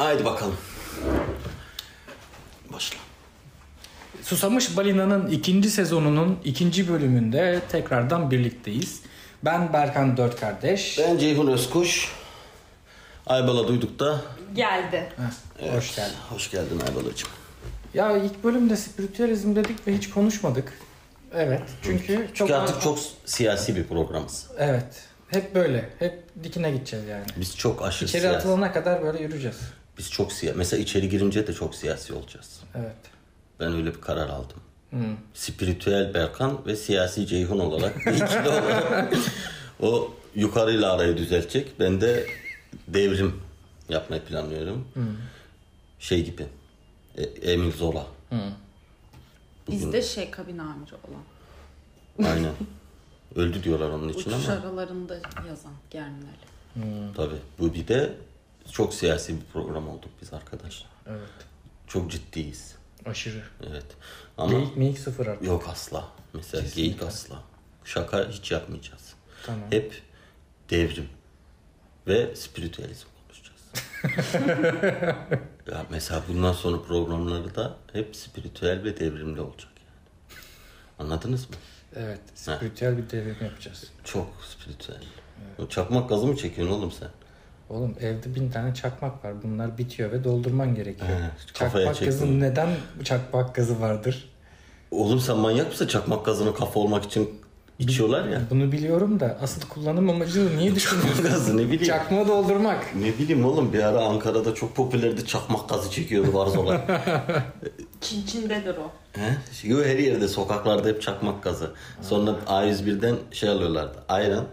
[0.00, 0.56] Haydi bakalım.
[2.72, 2.96] Başla.
[4.22, 9.02] Susamış Balina'nın ikinci sezonunun ikinci bölümünde tekrardan birlikteyiz.
[9.44, 10.98] Ben Berkan Dört Kardeş.
[10.98, 12.12] Ben Ceyhun Özkuş.
[13.26, 14.20] Aybala duyduk da.
[14.54, 15.08] Geldi.
[15.16, 16.14] Heh, Hoş geldin.
[16.30, 17.28] Hoş geldin Aybala'cığım.
[17.94, 20.72] Ya ilk bölümde spiritüalizm dedik ve hiç konuşmadık.
[21.34, 21.62] Evet.
[21.82, 24.46] Çünkü çok Çünkü artık çok siyasi bir programız.
[24.58, 25.02] Evet.
[25.28, 25.90] Hep böyle.
[25.98, 27.24] Hep dikine gideceğiz yani.
[27.36, 28.38] Biz çok aşırı İçeri siyasi.
[28.38, 29.56] atılana kadar böyle yürüyeceğiz.
[30.00, 30.58] Biz çok siyasi.
[30.58, 32.60] Mesela içeri girince de çok siyasi olacağız.
[32.74, 32.96] Evet.
[33.60, 34.56] Ben öyle bir karar aldım.
[34.90, 35.16] Hmm.
[35.34, 39.12] Spiritüel Berkan ve siyasi Ceyhun olarak ikili olarak
[39.80, 41.80] o yukarıyla arayı düzeltecek.
[41.80, 42.26] Ben de
[42.88, 43.40] devrim
[43.88, 44.88] yapmayı planlıyorum.
[45.98, 46.46] Şey gibi.
[47.16, 48.06] E, Emil Zola.
[49.70, 52.30] Bizde şey kabin amiri olan.
[52.32, 52.52] Aynen.
[53.34, 54.58] Öldü diyorlar onun için Uçuş ama.
[54.58, 55.14] aralarında
[55.48, 57.14] yazan Germinali.
[57.16, 57.38] Tabii.
[57.58, 58.12] Bu bir de
[58.72, 60.88] çok siyasi bir program olduk biz arkadaşlar.
[61.06, 61.28] Evet.
[61.86, 62.74] Çok ciddiyiz.
[63.06, 63.42] Aşırı.
[63.70, 63.86] Evet.
[64.38, 65.46] Ama Geyik meyik sıfır artık.
[65.48, 66.08] yok asla.
[66.34, 67.42] Mesela geyik asla.
[67.84, 69.14] Şaka hiç yapmayacağız.
[69.46, 69.60] Tamam.
[69.70, 70.02] Hep
[70.70, 71.08] devrim
[72.06, 73.60] ve spiritüalizm konuşacağız.
[75.72, 80.38] ya mesela bundan sonra programları da hep spiritüel ve devrimli olacak yani.
[80.98, 81.56] Anladınız mı?
[81.96, 82.20] Evet.
[82.34, 83.84] Spiritüel bir devrim yapacağız.
[84.04, 85.02] Çok spiritüel.
[85.58, 87.08] O Çakmak gazı mı çekiyorsun oğlum sen?
[87.70, 89.42] Oğlum evde bin tane çakmak var.
[89.42, 91.08] Bunlar bitiyor ve doldurman gerekiyor.
[91.08, 92.68] He, kafaya çakmak gazı neden
[93.04, 94.28] çakmak gazı vardır?
[94.90, 95.86] Oğlum sen manyak mısın?
[95.86, 97.40] Çakmak gazını kafa olmak için
[97.78, 98.40] içiyorlar ya.
[98.50, 101.24] Bunu biliyorum da asıl kullanım amacını niye düşünüyorsun?
[101.24, 101.84] gazı ne bileyim.
[101.84, 102.94] Çakma doldurmak.
[102.96, 106.80] Ne bileyim oğlum bir ara Ankara'da çok popülerdi çakmak gazı çekiyordu Varzola.
[108.00, 108.90] Çin Çin'dedir o.
[109.20, 109.38] He?
[109.68, 111.70] Yo, her yerde sokaklarda hep çakmak gazı.
[112.02, 113.98] Sonra A101'den şey alıyorlardı.
[114.08, 114.44] Ayran.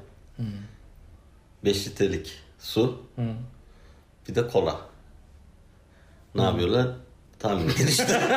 [1.66, 3.02] 5 litrelik su.
[4.30, 4.76] Bir de kola.
[6.36, 6.88] Ne yapıyorlar?
[7.40, 8.22] Tahmin edin işte.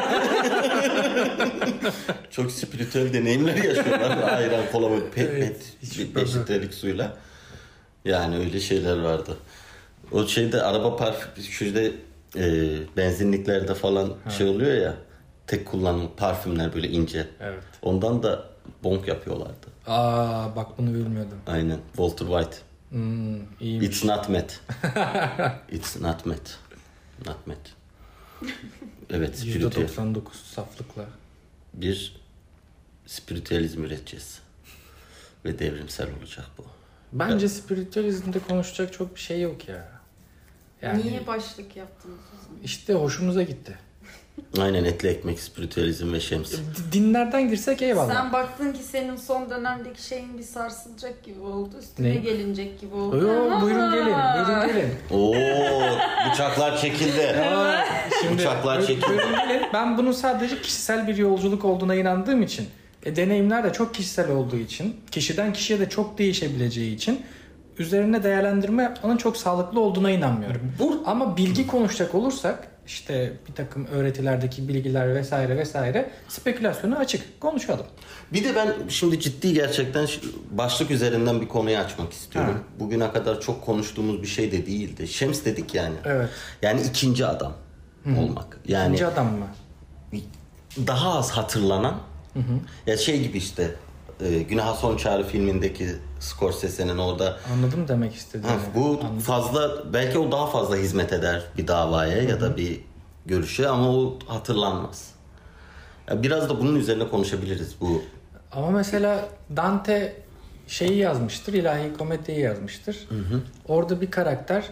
[2.31, 4.33] Çok spiritüel deneyimler yaşıyorlar.
[4.37, 5.73] Ayran, kola pet Evet, pet.
[5.83, 6.29] hiç 5 şüphe yok.
[6.35, 7.17] litrelik suyla.
[8.05, 9.37] Yani öyle şeyler vardı.
[10.13, 11.81] O şeyde araba parfüm şurada
[12.37, 14.95] e, benzinliklerde falan şey oluyor ya
[15.47, 17.27] tek kullanımlık parfümler böyle ince.
[17.41, 17.63] Evet.
[17.83, 18.45] Ondan da
[18.85, 19.67] bonk yapıyorlardı.
[19.87, 21.39] Aa bak bunu bilmiyordum.
[21.47, 21.79] Aynen.
[21.97, 22.57] Walter White.
[22.91, 23.89] Hmm, iyiymiş.
[23.89, 24.61] It's not met.
[25.71, 26.59] It's not met.
[27.27, 27.59] Not met.
[29.11, 29.89] Evet, spiritüel.
[29.89, 30.23] %99
[30.55, 31.05] saflıkla.
[31.75, 32.17] Bir
[33.07, 34.39] spiritüalizm üreteceğiz.
[35.45, 36.65] Ve devrimsel olacak bu.
[37.13, 39.89] Bence spiritüalizmde konuşacak çok bir şey yok ya.
[40.83, 42.63] Yani Niye başlık yaptınız o zaman?
[42.65, 43.79] işte hoşumuza gitti.
[44.61, 46.53] Aynen etli ekmek, spiritüalizm ve şems.
[46.93, 48.15] Dinlerden girsek eyvallah.
[48.15, 51.71] Sen baktın ki senin son dönemdeki şeyin bir sarsılacak gibi oldu.
[51.81, 52.15] Üstüne Ne?
[52.15, 53.17] gelinecek gibi oldu.
[53.17, 54.07] Yo, buyurun gelin,
[54.37, 54.91] buyurun gelin.
[55.11, 55.35] Oo,
[56.31, 57.27] bıçaklar çekildi.
[57.41, 57.85] Aa,
[58.23, 59.07] şimdi Uçaklar çekildi.
[59.09, 59.63] buyurun gelin.
[59.73, 62.67] Ben bunun sadece kişisel bir yolculuk olduğuna inandığım için,
[63.05, 67.21] e, deneyimler de çok kişisel olduğu için, kişiden kişiye de çok değişebileceği için
[67.79, 70.73] üzerine değerlendirme yapmanın çok sağlıklı olduğuna inanmıyorum.
[71.07, 77.41] Ama bilgi konuşacak olursak işte bir takım öğretilerdeki bilgiler vesaire vesaire spekülasyona açık.
[77.41, 77.87] Konuşalım.
[78.33, 80.09] Bir de ben şimdi ciddi gerçekten
[80.51, 82.53] başlık üzerinden bir konuyu açmak istiyorum.
[82.55, 82.81] Ha.
[82.81, 85.09] Bugüne kadar çok konuştuğumuz bir şey de değildi.
[85.09, 85.95] Şems dedik yani.
[86.05, 86.29] Evet.
[86.63, 87.53] Yani ikinci adam
[88.19, 88.59] olmak.
[88.69, 89.47] Yani İkinci adam mı?
[90.87, 91.99] daha az hatırlanan.
[92.87, 93.75] Ya şey gibi işte
[94.21, 95.89] e, Günaha Son Çağrı filmindeki
[96.21, 98.47] Scorsese'nin orada Anladım demek istediğini.
[98.53, 99.19] Ha, bu Anladım.
[99.19, 102.81] fazla belki o daha fazla hizmet eder bir davaya ya da bir
[103.27, 105.11] görüşe ama o hatırlanmaz.
[106.11, 108.03] Ya biraz da bunun üzerine konuşabiliriz bu.
[108.53, 110.17] Ama mesela Dante
[110.67, 113.09] şeyi yazmıştır, ilahi komediyi yazmıştır.
[113.69, 114.65] Orada bir karakter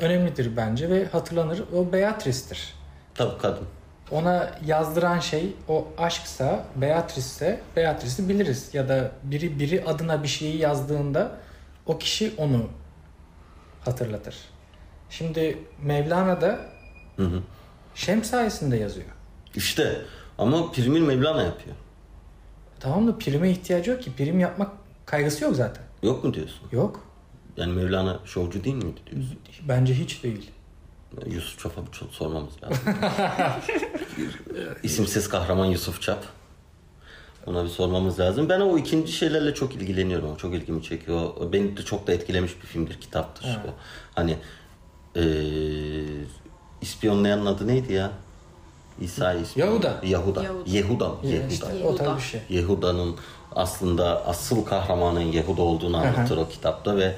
[0.00, 1.62] önemlidir bence ve hatırlanır.
[1.76, 2.74] O Beatrice'tir.
[3.14, 3.64] Tabii kadın.
[4.10, 8.70] Ona yazdıran şey o aşksa, Beatrice ise Beatrice'i biliriz.
[8.72, 11.32] Ya da biri biri adına bir şeyi yazdığında
[11.86, 12.68] o kişi onu
[13.84, 14.36] hatırlatır.
[15.10, 16.58] Şimdi Mevlana da
[17.16, 17.42] Hı hı.
[17.94, 19.06] Şems sayesinde yazıyor.
[19.54, 20.02] İşte
[20.38, 21.76] ama Primil Mevlana yapıyor.
[22.80, 24.12] Tamam da prime ihtiyacı yok ki.
[24.16, 24.70] Prim yapmak
[25.06, 25.84] kaygısı yok zaten.
[26.02, 26.60] Yok mu diyorsun?
[26.72, 27.04] Yok.
[27.56, 29.38] Yani Mevlana şovcu değil miydi diyorsun?
[29.68, 30.50] Bence hiç değil.
[31.26, 32.78] Yusuf Çap'a bir çok sormamız lazım.
[34.82, 36.24] İsimsiz kahraman Yusuf Çap.
[37.46, 38.48] Ona bir sormamız lazım.
[38.48, 40.32] Ben o ikinci şeylerle çok ilgileniyorum.
[40.32, 41.22] O çok ilgimi çekiyor.
[41.40, 43.44] O Beni de çok da etkilemiş bir filmdir, kitaptır.
[43.46, 43.70] O.
[44.14, 44.36] Hani
[45.14, 45.22] eee
[46.80, 48.10] ispiyonlayanın adı neydi ya?
[49.00, 49.66] İsa ispiyon.
[49.68, 50.00] Yahuda.
[50.04, 50.42] Yahuda.
[50.42, 50.70] Yahuda.
[50.70, 51.12] Yehuda.
[51.24, 51.66] Yehuda.
[51.66, 52.04] o Yehuda.
[52.04, 52.40] tarz bir şey.
[52.48, 53.16] Yehuda'nın
[53.52, 57.16] aslında asıl kahramanın Yehuda olduğunu anlatır o kitapta ve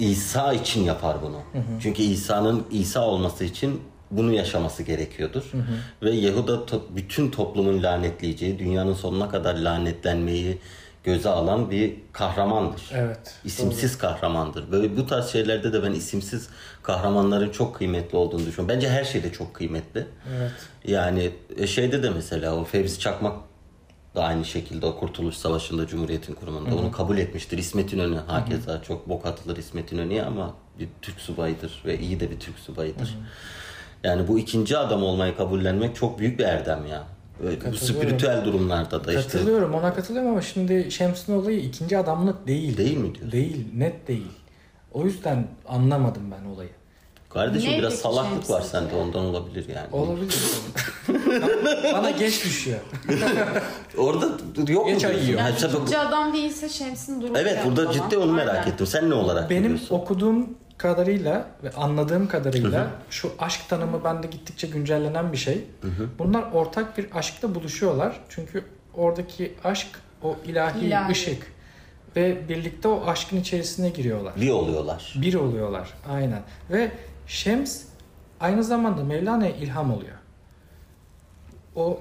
[0.00, 1.40] İsa için yapar bunu.
[1.82, 3.80] Çünkü İsa'nın İsa olması için
[4.10, 5.52] bunu yaşaması gerekiyordur.
[6.02, 10.58] Ve Yahuda to- bütün toplumun lanetleyeceği, dünyanın sonuna kadar lanetlenmeyi
[11.04, 12.90] göze alan bir kahramandır.
[12.94, 13.34] Evet.
[13.44, 14.72] İsimsiz kahramandır.
[14.72, 16.48] Böyle bu tarz şeylerde de ben isimsiz
[16.82, 18.68] kahramanların çok kıymetli olduğunu düşünüyorum.
[18.68, 20.06] Bence her şeyde çok kıymetli.
[20.38, 20.50] Evet.
[20.86, 23.36] Yani e, şeyde de mesela o Fevzi Çakmak
[24.14, 27.58] da aynı şekilde o Kurtuluş Savaşı'nda Cumhuriyet'in kurumunda onu kabul etmiştir.
[27.58, 32.30] İsmet İnönü hakeza çok bok atılır İsmet İnönü'ye ama bir Türk subayıdır ve iyi de
[32.30, 33.18] bir Türk subayıdır.
[34.04, 37.04] Yani bu ikinci adam olmayı kabullenmek çok büyük bir erdem ya.
[37.72, 42.76] Bu spiritüel durumlarda da işte Katılıyorum ona katılıyorum ama şimdi Şems'in olayı ikinci adamlık değil.
[42.76, 43.32] Değil mi diyorsun?
[43.32, 43.66] Değil.
[43.74, 44.30] Net değil.
[44.92, 46.70] O yüzden anlamadım ben olayı.
[47.30, 48.78] Kardeşim Ne biraz peki salaklık var sizce?
[48.78, 49.86] sende ondan olabilir yani.
[49.92, 50.34] Olabilir.
[51.94, 52.78] Bana geç düşüyor.
[53.98, 54.26] Orada
[54.72, 54.92] yok mu?
[54.92, 55.26] Geç ay diyorsun?
[55.28, 55.40] yiyor.
[55.40, 57.92] Ha, Yani tabii bu- ikinci adam değilse Şems'in durumu Evet burada falan.
[57.92, 58.72] ciddi onu merak Aynen.
[58.72, 58.86] ettim.
[58.86, 59.94] Sen ne olarak Benim görüyorsun?
[59.94, 60.46] okuduğum
[60.78, 65.64] kadarıyla ve anladığım kadarıyla şu aşk tanımı bende gittikçe güncellenen bir şey.
[66.18, 68.20] Bunlar ortak bir aşkta buluşuyorlar.
[68.28, 69.88] Çünkü oradaki aşk
[70.22, 71.12] o ilahi, İlahi.
[71.12, 71.46] ışık
[72.16, 74.32] ve birlikte o aşkın içerisine giriyorlar.
[74.40, 75.14] Bir oluyorlar.
[75.22, 76.42] Bir oluyorlar aynen.
[76.70, 76.90] Ve
[77.30, 77.82] Şems
[78.40, 80.16] aynı zamanda Mevlana'ya ilham oluyor.
[81.76, 82.00] O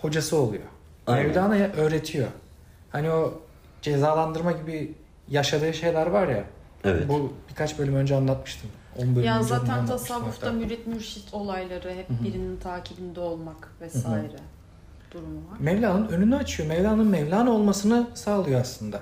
[0.00, 0.62] hocası oluyor.
[1.06, 1.26] Aynen.
[1.26, 2.28] Mevlana'ya öğretiyor.
[2.90, 3.40] Hani o
[3.82, 4.94] cezalandırma gibi
[5.28, 6.44] yaşadığı şeyler var ya.
[6.84, 7.08] Evet.
[7.08, 8.70] Bu birkaç bölüm önce anlatmıştım.
[8.98, 10.56] 10 bölüm Ya önce zaten tasavvufta hatta.
[10.56, 14.36] mürit mürşit olayları hep birinin takibinde olmak vesaire
[15.10, 15.58] durumu var.
[15.60, 16.68] Mevlana'nın önünü açıyor.
[16.68, 19.00] Mevlana'nın Mevlana olmasını sağlıyor aslında.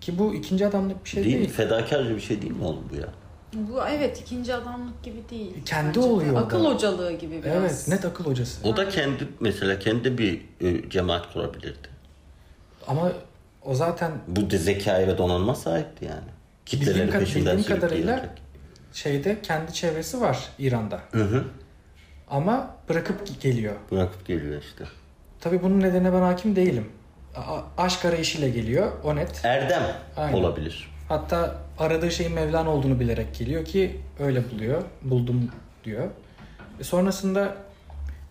[0.00, 1.48] Ki bu ikinci adamlık bir şey değil değil.
[1.48, 1.52] mi?
[1.54, 3.08] Fedakarca bir şey değil mi oğlum bu ya?
[3.54, 5.52] Bu evet ikinci adamlık gibi değil.
[5.66, 6.68] Kendi bence oluyor Akıl da.
[6.68, 7.56] hocalığı gibi biraz.
[7.56, 8.68] Evet, net akıl hocası.
[8.68, 11.88] O da kendi mesela kendi bir e, cemaat kurabilirdi.
[12.86, 13.12] Ama
[13.62, 16.30] o zaten Bu de zekaya ve donanma sahipti yani.
[16.66, 18.28] Kitleleri Bildiğim peşinden bildiğim kadarıyla-
[18.92, 21.00] şeyde kendi çevresi var İran'da.
[21.12, 21.44] Hı hı.
[22.30, 23.74] Ama bırakıp geliyor.
[23.90, 24.84] Bırakıp geliyor işte.
[25.40, 26.88] Tabii bunun nedenine ben hakim değilim.
[27.36, 28.92] A- aşk arayışıyla geliyor.
[29.04, 29.40] O net.
[29.44, 29.82] Erdem
[30.16, 30.32] Aynen.
[30.36, 30.93] olabilir.
[31.08, 34.82] Hatta aradığı şeyin Mevlana olduğunu bilerek geliyor ki öyle buluyor.
[35.02, 35.50] Buldum
[35.84, 36.08] diyor.
[36.80, 37.56] E sonrasında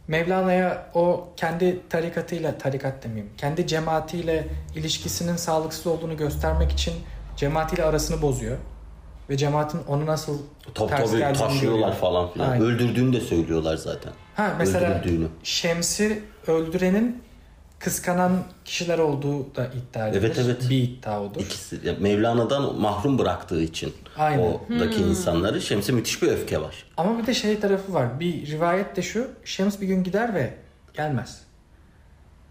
[0.08, 6.94] Mevlana'ya o kendi tarikatıyla, tarikat demeyeyim, kendi cemaatiyle ilişkisinin sağlıksız olduğunu göstermek için
[7.38, 8.58] cemaatiyle arasını bozuyor.
[9.30, 10.38] Ve cemaatin onu nasıl
[10.74, 11.94] Top ters tabii görüyor.
[11.94, 12.50] falan filan.
[12.50, 12.66] Aynen.
[12.66, 14.14] Öldürdüğünü de söylüyorlar zaten.
[14.36, 15.04] Ha mesela.
[15.44, 17.23] Şems'i öldürenin
[17.84, 20.22] kıskanan kişiler olduğu da iddia edilir.
[20.28, 20.70] Evet, evet.
[20.70, 21.42] Bir iddia odur.
[21.42, 24.40] İkisi ya Mevlana'dan mahrum bıraktığı için Aynen.
[24.70, 26.86] oradaki insanları Şems'e müthiş bir öfke var.
[26.98, 28.20] Ama bir de şey tarafı var.
[28.20, 29.28] Bir rivayet de şu.
[29.46, 30.54] Şems bir gün gider ve
[30.94, 31.42] gelmez.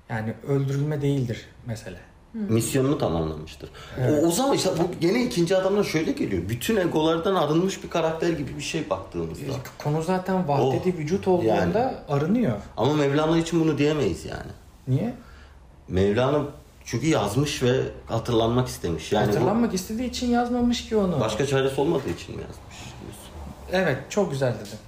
[0.08, 1.96] Yani öldürülme değildir mesele.
[2.34, 3.70] Misyonunu tamamlamıştır.
[4.08, 6.42] O, o zaman işte bu gene ikinci adamlar şöyle geliyor.
[6.48, 9.52] Bütün egolardan arınmış bir karakter gibi bir şey baktığımızda.
[9.84, 11.94] Konu zaten vahdedi Oh, vücut olduğunda yani.
[12.08, 12.56] arınıyor.
[12.76, 14.50] Ama Mevlana için bunu diyemeyiz yani.
[14.88, 15.14] Niye?
[15.88, 16.42] Mevlana
[16.84, 19.12] çünkü yazmış ve hatırlanmak istemiş.
[19.12, 21.20] Yani bu Hatırlanmak istediği için yazmamış ki onu.
[21.20, 22.76] başka çaresi olmadığı için mi yazmış?
[23.02, 23.30] diyorsun?
[23.72, 24.78] Evet çok güzel dedin.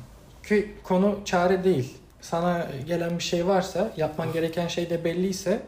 [0.49, 1.94] Ki konu çare değil.
[2.20, 5.62] Sana gelen bir şey varsa yapman gereken şey de belliyse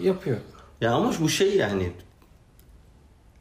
[0.00, 0.36] yapıyor.
[0.80, 1.92] Ya ama bu şey yani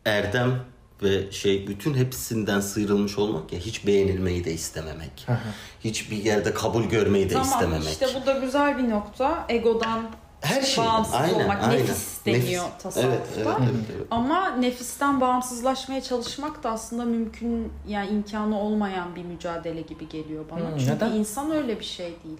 [0.06, 0.59] erdem
[1.03, 5.24] ve şey bütün hepsinden sıyrılmış olmak ya hiç beğenilmeyi de istememek.
[5.25, 5.38] Hı hı.
[5.83, 7.88] Hiçbir yerde kabul görmeyi de Tamam istememek.
[7.89, 9.45] işte bu da güzel bir nokta.
[9.49, 10.09] Egodan
[10.42, 10.83] Her şey.
[10.85, 11.64] bağımsız Aynen, olmak.
[11.64, 11.80] aynen.
[11.80, 12.83] Nefis deniyor Nefis.
[12.83, 13.02] tasavvufta.
[13.02, 14.07] Evet, evet, evet, evet.
[14.11, 20.59] Ama nefisten bağımsızlaşmaya çalışmak da aslında mümkün yani imkanı olmayan bir mücadele gibi geliyor bana.
[20.71, 21.11] Hmm, Çünkü neden?
[21.11, 22.37] insan öyle bir şey değil.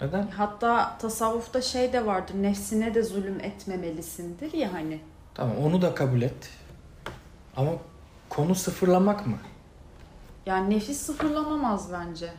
[0.00, 0.26] Neden?
[0.36, 2.34] Hatta tasavvufta şey de vardır.
[2.34, 5.00] Nefsine de zulüm etmemelisindir ya hani.
[5.34, 6.34] Tamam onu da kabul et.
[7.56, 7.70] Ama
[8.28, 9.36] konu sıfırlamak mı?
[10.46, 12.32] Yani nefis sıfırlanamaz bence.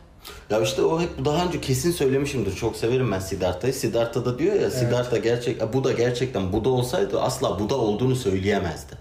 [0.50, 2.56] Ya işte o hep daha önce kesin söylemişimdir.
[2.56, 3.74] Çok severim ben Siddhartha'yı.
[3.74, 8.98] Siddhartha da diyor ya Siddhartha gerçek bu da gerçekten Buda olsaydı asla Buda olduğunu söyleyemezdi.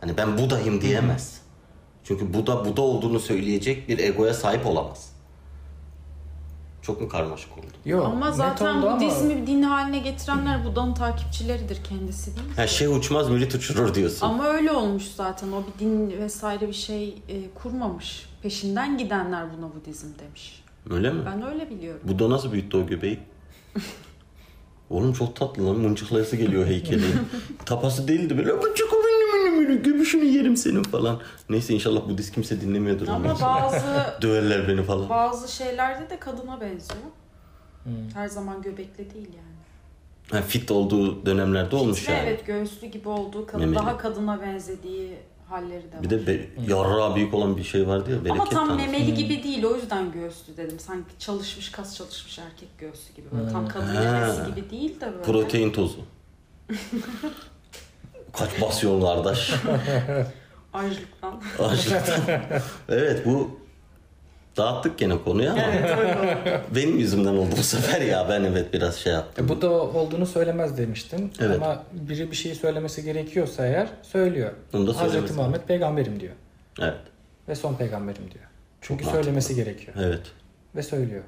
[0.00, 1.40] Hani ben Buda'yım diyemez.
[2.04, 5.12] Çünkü Buda Buda olduğunu söyleyecek bir egoya sahip olamaz.
[6.90, 7.66] Çok mu karmaşık oldu?
[7.84, 8.06] Yok.
[8.06, 12.54] ama zaten oldu ama- Budizmi din haline getirenler Buda'nın takipçileridir kendisi değil mi?
[12.56, 14.26] Ha şey uçmaz mürit uçurur diyorsun.
[14.26, 15.52] Ama öyle olmuş zaten.
[15.52, 18.26] O bir din vesaire bir şey e, kurmamış.
[18.42, 20.62] Peşinden gidenler buna Budizm demiş.
[20.90, 21.20] Öyle mi?
[21.26, 22.00] Ben öyle biliyorum.
[22.04, 23.18] Buda nasıl büyüttü o göbeği?
[24.90, 25.76] Oğlum çok tatlı lan.
[25.76, 27.04] Mıncıklayası geliyor heykeli.
[27.66, 28.52] Tapası değildi böyle.
[28.52, 28.92] Mıncık
[29.68, 31.20] benim göbüşünü yerim senin falan.
[31.48, 33.08] Neyse inşallah Budist kimse dinlemiyordur.
[33.08, 33.86] Ama bazı
[34.22, 35.08] Döverler beni falan.
[35.08, 37.00] bazı şeylerde de kadına benziyor.
[38.14, 39.50] Her zaman göbekli değil yani.
[40.30, 42.28] Ha, fit olduğu dönemlerde olmuş Fitne yani.
[42.28, 43.76] evet göğüslü gibi olduğu kadın Memeli.
[43.78, 45.16] daha kadına benzediği
[45.48, 46.02] halleri de var.
[46.02, 48.86] Bir de be, yarra büyük olan bir şey vardı ya bereket Ama tam tanrısı.
[48.90, 50.78] memeli gibi değil o yüzden göğüslü dedim.
[50.80, 53.26] Sanki çalışmış kas çalışmış erkek göğsü gibi.
[53.32, 55.22] Böyle tam kadın memesi gibi değil de böyle.
[55.22, 55.98] Protein tozu.
[58.32, 59.52] Kaç basyon kardeş.
[60.72, 61.42] Açlıktan.
[61.58, 62.40] Açlıktan.
[62.88, 63.60] evet bu
[64.56, 68.96] dağıttık gene konuyu ama evet öyle benim yüzümden oldu bu sefer ya ben evet biraz
[68.96, 69.46] şey yaptım.
[69.46, 71.32] E, bu da olduğunu söylemez demiştin.
[71.40, 71.56] Evet.
[71.56, 74.50] Ama biri bir şey söylemesi gerekiyorsa eğer söylüyor.
[74.72, 75.32] Bunu da Hazreti.
[75.32, 76.34] Muhammed peygamberim diyor.
[76.80, 77.00] Evet.
[77.48, 78.44] Ve son peygamberim diyor.
[78.80, 79.96] Çünkü Çok söylemesi gerekiyor.
[80.00, 80.22] Evet.
[80.76, 81.22] Ve söylüyor.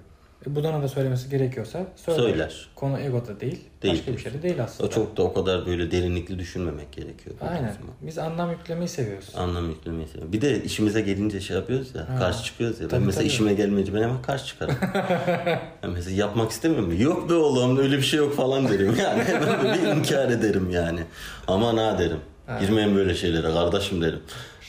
[0.47, 2.21] E, Buda'nın da söylemesi gerekiyorsa söyler.
[2.23, 2.69] Söyler.
[2.75, 3.61] Konu egoda değil.
[3.83, 3.95] Değil.
[3.95, 4.89] Başka bir şey de değil aslında.
[4.89, 7.37] O çok da o kadar böyle derinlikli düşünmemek gerekiyor.
[7.41, 7.65] Aynen.
[7.65, 7.93] Budizm'a.
[8.03, 9.29] Biz anlam yüklemeyi seviyoruz.
[9.37, 10.33] Anlam yüklemeyi seviyorum.
[10.33, 12.19] Bir de işimize gelince şey yapıyoruz ya, Ha.
[12.19, 12.85] karşı çıkıyoruz ya.
[12.87, 13.33] Ben Tabii, mesela tabii.
[13.33, 14.75] işime gelmeyince ben hemen karşı çıkarım.
[15.83, 17.01] ben mesela yapmak istemiyorum.
[17.01, 19.25] Yok be oğlum öyle bir şey yok falan derim yani.
[19.25, 21.01] Hemen böyle inkar ederim yani.
[21.47, 22.21] Aman ha derim.
[22.47, 22.59] Ha.
[22.61, 24.21] Girmeyin böyle şeylere kardeşim derim.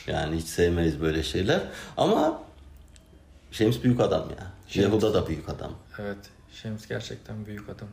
[0.06, 1.60] Yani hiç sevmeyiz böyle şeyler.
[1.96, 2.44] Ama
[3.52, 4.46] Şems büyük adam ya.
[4.68, 4.84] Şems.
[4.84, 5.72] Yehuda da büyük adam.
[5.98, 6.16] Evet.
[6.52, 7.88] Şems gerçekten büyük adam.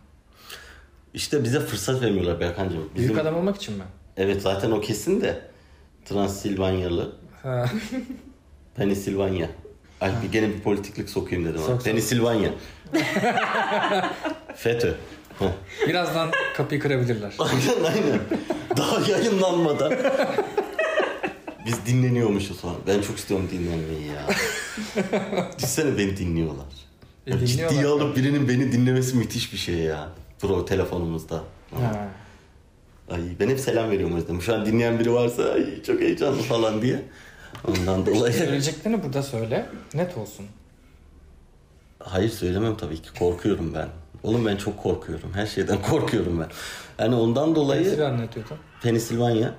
[1.13, 2.89] İşte bize fırsat vermiyorlar Berkancığım.
[2.95, 3.83] Bizim, Büyük adam olmak için mi?
[4.17, 5.41] Evet zaten o kesin de.
[6.05, 7.15] Transilvanyalı.
[7.43, 7.65] Ha.
[8.75, 9.49] Pensilvanya.
[10.01, 11.61] Ay bir gene bir politiklik sokayım dedim.
[11.61, 11.83] Sok.
[11.83, 12.51] Pensilvanya.
[14.55, 14.93] FETÖ.
[15.87, 17.33] Birazdan kapıyı kırabilirler.
[17.39, 18.19] aynen aynen.
[18.77, 19.93] Daha yayınlanmadan.
[21.65, 22.75] Biz dinleniyormuşuz falan.
[22.87, 24.27] Ben çok istiyorum dinlenmeyi ya.
[25.57, 26.65] Düşünsene beni dinliyorlar.
[27.27, 28.05] E, Ya Ciddiye dinliyorlar.
[28.05, 30.09] alıp birinin beni dinlemesi müthiş bir şey ya.
[30.39, 31.43] Pro telefonumuzda.
[31.75, 32.07] Ha.
[33.11, 34.39] Ay ben hep selam veriyorum o yüzden.
[34.39, 37.01] Şu an dinleyen biri varsa ay çok heyecanlı falan diye.
[37.67, 38.33] Ondan dolayı.
[38.33, 39.65] Söyleyeceklerini burada söyle.
[39.93, 40.45] Net olsun.
[41.99, 43.09] Hayır söylemem tabii ki.
[43.19, 43.87] Korkuyorum ben.
[44.23, 45.33] Oğlum ben çok korkuyorum.
[45.33, 46.47] Her şeyden korkuyorum ben.
[47.03, 48.57] Yani ondan dolayı Size anlatıyordum.
[48.83, 49.53] Pensilvanya,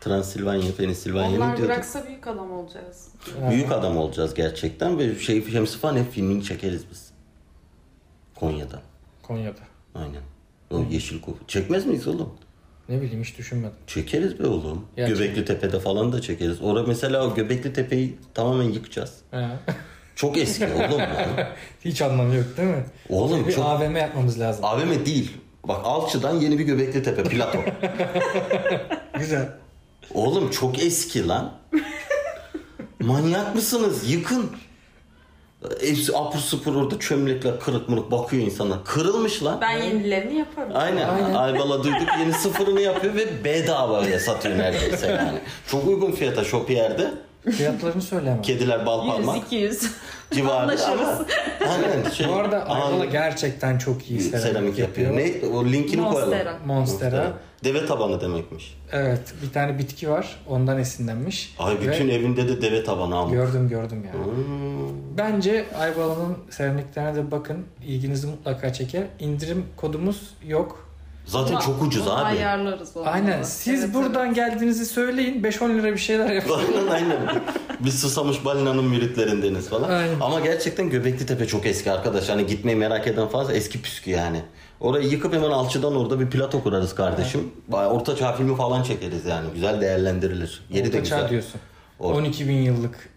[0.00, 1.74] Transilvanya, Pensilvanya Onlar mı diyordum?
[1.74, 3.08] bıraksa büyük adam olacağız.
[3.50, 7.10] Büyük adam olacağız gerçekten ve şey Şemsi falan hep filmini çekeriz biz.
[8.34, 8.82] Konya'da.
[9.22, 9.60] Konya'da.
[9.94, 10.22] Aynen.
[10.70, 11.38] O yeşil koku.
[11.48, 12.34] Çekmez miyiz oğlum?
[12.88, 13.76] Ne bileyim hiç düşünmedim.
[13.86, 14.86] Çekeriz be oğlum.
[14.96, 16.62] Ya Göbekli Tepe'de falan da çekeriz.
[16.62, 19.14] Orada mesela o Göbekli Tepe'yi tamamen yıkacağız.
[19.30, 19.60] Ha.
[20.16, 21.52] Çok eski oğlum ya.
[21.84, 22.84] Hiç anlamı yok değil mi?
[23.08, 23.64] Oğlum bir çok...
[23.64, 24.64] AVM yapmamız lazım.
[24.64, 25.36] AVM değil.
[25.64, 27.58] Bak Alçı'dan yeni bir Göbekli Tepe, plato.
[29.18, 29.48] Güzel.
[30.14, 31.52] Oğlum çok eski lan.
[33.00, 34.10] Manyak mısınız?
[34.10, 34.50] Yıkın.
[35.80, 38.84] Hepsi apur sıfır orada çömlekler kırık mırık bakıyor insanlar.
[38.84, 39.58] Kırılmış lan.
[39.60, 40.72] Ben yenilerini yaparım.
[40.74, 41.08] Aynen.
[41.08, 41.34] Aynen.
[41.34, 45.38] Aybala duyduk yeni sıfırını yapıyor ve bedavaya satıyor neredeyse yani.
[45.66, 47.10] Çok uygun fiyata Shopier'de.
[47.50, 48.42] Fiyatlarını söyle hemen.
[48.42, 49.90] Kediler bal 100 parmak 200.
[50.30, 51.18] civarı Anlaşırız.
[51.68, 52.10] Aynen.
[52.10, 55.10] Şey, Bu arada Ayvalı gerçekten çok iyi seramik, seramik yapıyor.
[55.14, 55.50] yapıyor.
[55.52, 55.56] Ne?
[55.56, 56.20] O linkini koyalım.
[56.30, 56.58] Monstera.
[56.66, 57.32] Monstera.
[57.64, 58.78] Deve tabanı demekmiş.
[58.92, 61.54] Evet bir tane bitki var ondan esinlenmiş.
[61.58, 63.32] Ay bütün Ve evinde de deve tabanı ama.
[63.32, 64.24] gördüm gördüm yani.
[64.24, 65.18] Hmm.
[65.18, 67.64] Bence Ayvalı'nın seramiklerine de bakın.
[67.86, 69.04] ilginizi mutlaka çeker.
[69.18, 70.87] İndirim kodumuz yok.
[71.28, 72.24] Zaten Ama- çok ucuz abi.
[72.24, 73.08] Ayarlarız onu.
[73.08, 73.42] Aynen.
[73.42, 75.42] Siz Evet, buradan geldiğinizi söyleyin.
[75.42, 76.52] 5-10 lira bir şeyler yapın.
[76.54, 77.18] aynen aynen.
[77.80, 79.90] Biz susamış balinanın müritlerindeniz falan.
[79.90, 80.20] Aynen.
[80.20, 82.28] Ama gerçekten Göbekli Tepe çok eski arkadaş.
[82.28, 84.42] Hani gitmeyi merak eden fazla eski püskü yani.
[84.80, 87.50] Orayı yıkıp hemen alçıdan orada bir plato kurarız kardeşim.
[87.68, 89.46] Bayağı Orta çağ filmi falan çekeriz yani.
[89.54, 90.64] Güzel değerlendirilir.
[90.70, 91.20] Yeri de Orta güzel.
[91.20, 91.60] çağ diyorsun.
[92.00, 93.08] Or- 12 bin yıllık.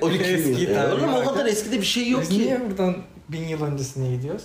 [0.00, 0.70] 12 bin Eski yıl.
[0.70, 2.38] E, Oğlum o kadar eski de bir şey yok Biz ki.
[2.38, 2.96] niye buradan
[3.28, 4.42] bin yıl öncesine gidiyoruz?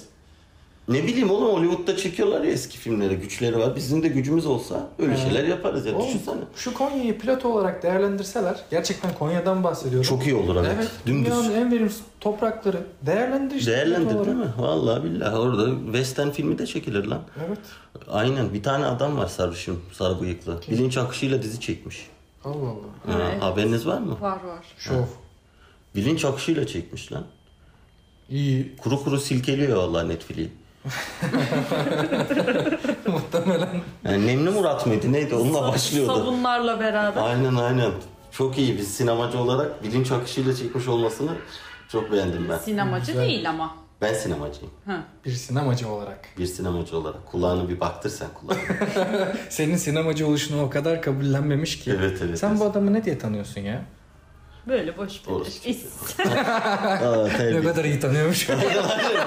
[0.88, 3.16] Ne bileyim oğlum Hollywood'da çekiyorlar ya eski filmleri.
[3.16, 3.76] Güçleri var.
[3.76, 5.96] Bizim de gücümüz olsa öyle şeyler yaparız ya.
[5.96, 6.40] Oğlum, Düşünsene.
[6.56, 10.10] Şu Konya'yı plato olarak değerlendirseler, gerçekten Konya'dan bahsediyorum.
[10.10, 10.72] Çok iyi olur evet.
[10.76, 11.26] Evet, Dümdüz.
[11.32, 12.84] dünyanın en verimsiz toprakları.
[13.02, 13.72] Değerlendir işte.
[13.72, 14.54] Değerlendir değil mi?
[14.58, 17.22] Vallahi billahi orada western filmi de çekilir lan.
[17.48, 17.60] Evet.
[18.12, 20.60] Aynen bir tane adam var sarışın, sarı bıyıklı.
[20.72, 22.08] Bilinç akışıyla dizi çekmiş.
[22.46, 23.14] Allah Allah.
[23.18, 23.42] Ha, Evet.
[23.44, 24.18] Haberiniz var mı?
[24.22, 24.66] Var var.
[24.78, 25.04] Şov.
[25.96, 27.24] Bilinç akışıyla çekmiş lan.
[28.30, 28.76] İyi.
[28.78, 30.50] Kuru kuru silkeliyor vallahi Netflix'i.
[33.08, 33.70] Muhtemelen.
[34.04, 36.16] Yani Nemli Murat mıydı neydi onunla başlıyordu.
[36.18, 37.22] Sabunlarla beraber.
[37.22, 37.92] Aynen aynen.
[38.32, 41.32] Çok iyi biz sinemacı olarak bilinç akışıyla çekmiş olmasını
[41.90, 42.58] çok beğendim ben.
[42.58, 43.28] Sinemacı Güzel.
[43.28, 43.76] değil ama.
[44.02, 44.72] Ben sinemacıyım.
[44.86, 44.98] Hı.
[45.26, 46.20] Bir sinemacı olarak.
[46.38, 47.26] Bir sinemacı olarak.
[47.26, 49.34] Kulağını bir baktır sen kulağına.
[49.50, 51.92] Senin sinemacı oluşunu o kadar kabullenmemiş ki.
[52.00, 52.60] Evet, evet, Sen evet.
[52.60, 53.82] bu adamı ne diye tanıyorsun ya?
[54.68, 55.78] Böyle boş bir iş.
[56.20, 58.50] Aa, Ne kadar iyi tanıyormuş.
[58.50, 58.64] Aynen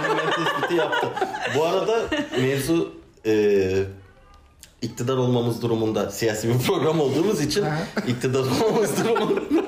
[0.02, 1.08] hemen tespiti yaptı.
[1.56, 2.00] Bu arada
[2.40, 2.92] mevzu
[3.26, 3.84] e,
[4.82, 7.64] iktidar olmamız durumunda siyasi bir program olduğumuz için
[8.06, 9.40] iktidar olmamız durumunda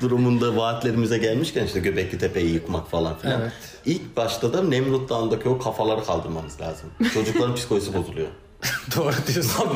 [0.00, 3.40] durumunda vaatlerimize gelmişken işte Göbekli Tepe'yi yıkmak falan filan.
[3.40, 3.52] Evet.
[3.86, 6.90] İlk başta da Nemrut Dağı'ndaki o kafaları kaldırmamız lazım.
[7.14, 8.28] Çocukların psikolojisi bozuluyor.
[8.96, 9.68] Doğru diyorsun.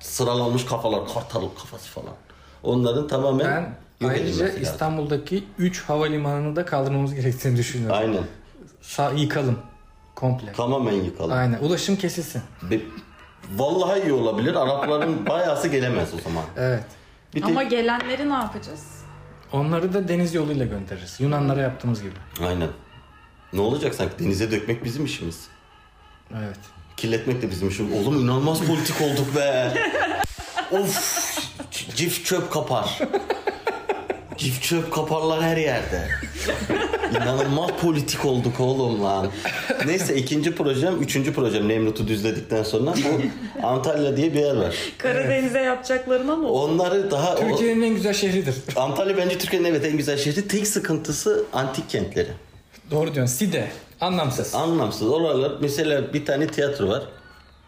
[0.00, 2.14] Sıralanmış kafalar, kartal kafası falan.
[2.66, 3.46] Onların tamamen
[4.00, 4.48] Ben yok ayrıca.
[4.48, 7.96] İstanbul'daki 3 havalimanını da kaldırmamız gerektiğini düşünüyorum.
[7.98, 8.22] Aynen.
[8.80, 9.58] Sa yıkalım
[10.14, 10.52] komple.
[10.52, 11.32] Tamamen yıkalım.
[11.32, 11.58] Aynen.
[11.58, 12.42] Ulaşım kesilsin.
[12.70, 12.80] Be-
[13.56, 14.54] Vallahi iyi olabilir.
[14.54, 16.44] Arapların bayağısı gelemez o zaman.
[16.56, 16.84] Evet.
[17.34, 17.50] Bir tek...
[17.50, 18.84] Ama gelenleri ne yapacağız?
[19.52, 21.16] Onları da deniz yoluyla göndeririz.
[21.20, 22.12] Yunanlara yaptığımız gibi.
[22.46, 22.68] Aynen.
[23.52, 24.18] Ne olacak sanki?
[24.24, 25.44] Denize dökmek bizim işimiz.
[26.38, 26.58] Evet.
[26.96, 28.00] Kirletmek de bizim işimiz.
[28.06, 29.74] Oğlum inanılmaz politik olduk be.
[30.72, 31.45] of.
[31.96, 32.98] Cif çöp kapar.
[34.36, 36.08] Cif çöp kaparlar her yerde.
[37.16, 39.28] İnanılmaz politik olduk oğlum lan.
[39.86, 42.94] Neyse ikinci projem, üçüncü projem Nemrut'u düzledikten sonra
[43.62, 44.76] bu Antalya diye bir yer var.
[44.98, 46.48] Karadeniz'e yapacaklarına mı?
[46.52, 47.34] Onları daha...
[47.34, 48.54] o- Türkiye'nin en güzel şehridir.
[48.76, 50.48] Antalya bence Türkiye'nin evet en güzel şehri.
[50.48, 52.30] Tek sıkıntısı antik kentleri.
[52.90, 53.34] Doğru diyorsun.
[53.34, 53.68] Side.
[54.00, 54.54] Anlamsız.
[54.54, 55.08] Anlamsız.
[55.08, 57.02] Oralar mesela bir tane tiyatro var.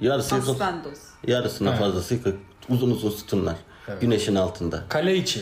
[0.01, 0.99] Yarısı Aspendos.
[1.27, 1.79] yarısına Evet.
[1.81, 2.39] fazlası yıkık.
[2.69, 3.55] Uzun uzun sütunlar.
[4.01, 4.83] Güneşin altında.
[4.89, 5.41] Kale içi.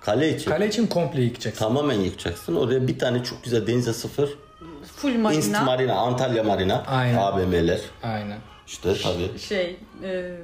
[0.00, 1.64] Kale için Kale için komple yıkacaksın.
[1.64, 2.56] tamamen yıkacaksın.
[2.56, 4.30] Oraya bir tane çok güzel denize sıfır.
[4.96, 5.38] Full marina.
[5.38, 6.82] Inst Marina, Antalya Marina.
[6.86, 7.16] Aynen.
[7.18, 7.80] AVM'ler.
[8.02, 8.38] Aynen.
[8.66, 9.38] İşte tabii.
[9.38, 10.36] Şey, e,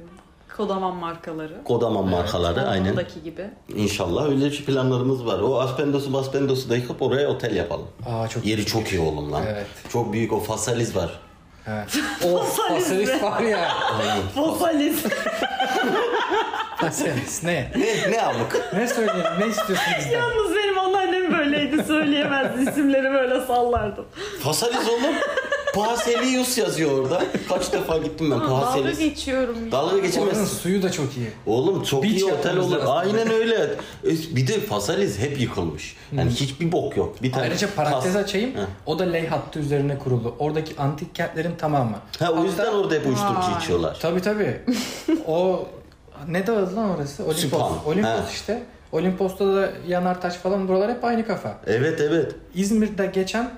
[0.57, 1.63] kodaman markaları.
[1.63, 2.91] Kodaman markaları aynen.
[2.91, 3.49] Ondaki gibi.
[3.75, 5.39] İnşallah öyle bir planlarımız var.
[5.39, 7.87] O Aspendos'u Aspendos'u da yıkıp oraya otel yapalım.
[8.05, 9.43] Aa çok Yeri çok iyi oğlum lan.
[9.47, 9.65] Evet.
[9.89, 11.19] Çok büyük o Fasaliz var.
[11.67, 11.87] Evet.
[12.25, 13.69] O fasalis var ya.
[14.35, 15.05] Fosalis.
[16.81, 17.71] Fasalis ne?
[17.75, 18.59] Ne, ne amık?
[18.73, 19.25] Ne söyleyeyim?
[19.39, 20.11] Ne istiyorsun bizden?
[20.11, 21.83] Yalnız benim anneannem böyleydi.
[21.87, 24.05] Söyleyemezdi isimleri böyle sallardım.
[24.43, 25.15] Fasaliz oğlum.
[25.75, 27.23] Paselius yazıyor orada.
[27.49, 29.71] Kaç defa gittim ben Aa, Dalga geçiyorum ya.
[29.71, 30.45] Dalga Oranın geçemezsin.
[30.45, 31.31] suyu da çok iyi.
[31.45, 32.77] Oğlum çok Beach iyi otel yapmamız olur.
[32.77, 32.91] lazım.
[33.17, 33.55] Aynen öyle.
[34.03, 35.95] E, Bir de Fasaliz hep yıkılmış.
[36.17, 37.23] Yani hiçbir bok yok.
[37.23, 38.55] Bir tane Ayrıca parantez tas- açayım.
[38.55, 38.61] Ha.
[38.85, 40.35] O da ley hattı üzerine kurulu.
[40.39, 41.97] Oradaki antik kentlerin tamamı.
[42.19, 43.97] Ha o yüzden Hatta- orada hep uyuşturucu içiyorlar.
[44.01, 44.61] Tabii tabii.
[45.27, 45.67] o
[46.27, 47.23] ne dağı lan orası?
[47.23, 47.41] Olimpos.
[47.41, 47.71] Süphan.
[47.85, 48.33] Olimpos He.
[48.33, 48.63] işte.
[48.91, 51.57] Olimpos'ta da yanar taş falan buralar hep aynı kafa.
[51.67, 52.35] Evet evet.
[52.55, 53.49] İzmir'de geçen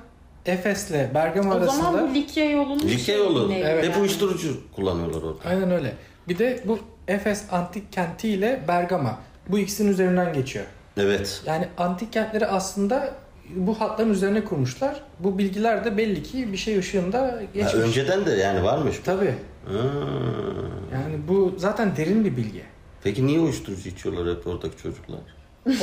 [0.46, 3.48] Efes'le Bergama O arasında zaman bu Likya yolunun Likya yolu.
[3.48, 3.83] şeyi ne Evet.
[3.83, 4.01] Hep yani?
[4.01, 5.50] uyuşturucu kullanıyorlar orada.
[5.50, 5.94] aynen öyle.
[6.27, 10.66] Bir de bu Efes antik kenti ile Bergama bu ikisinin üzerinden geçiyor.
[10.98, 11.42] Evet.
[11.46, 13.09] Yani antik kentleri aslında
[13.56, 15.03] bu hatların üzerine kurmuşlar.
[15.20, 17.74] Bu bilgiler de belli ki bir şey ışığında Ha, geçmiş.
[17.75, 18.96] önceden de yani varmış.
[19.06, 19.34] Tabii.
[19.66, 19.74] Ha.
[20.94, 22.62] Yani bu zaten derin bir bilgi.
[23.03, 25.20] Peki niye uyuşturucu içiyorlar hep oradaki çocuklar?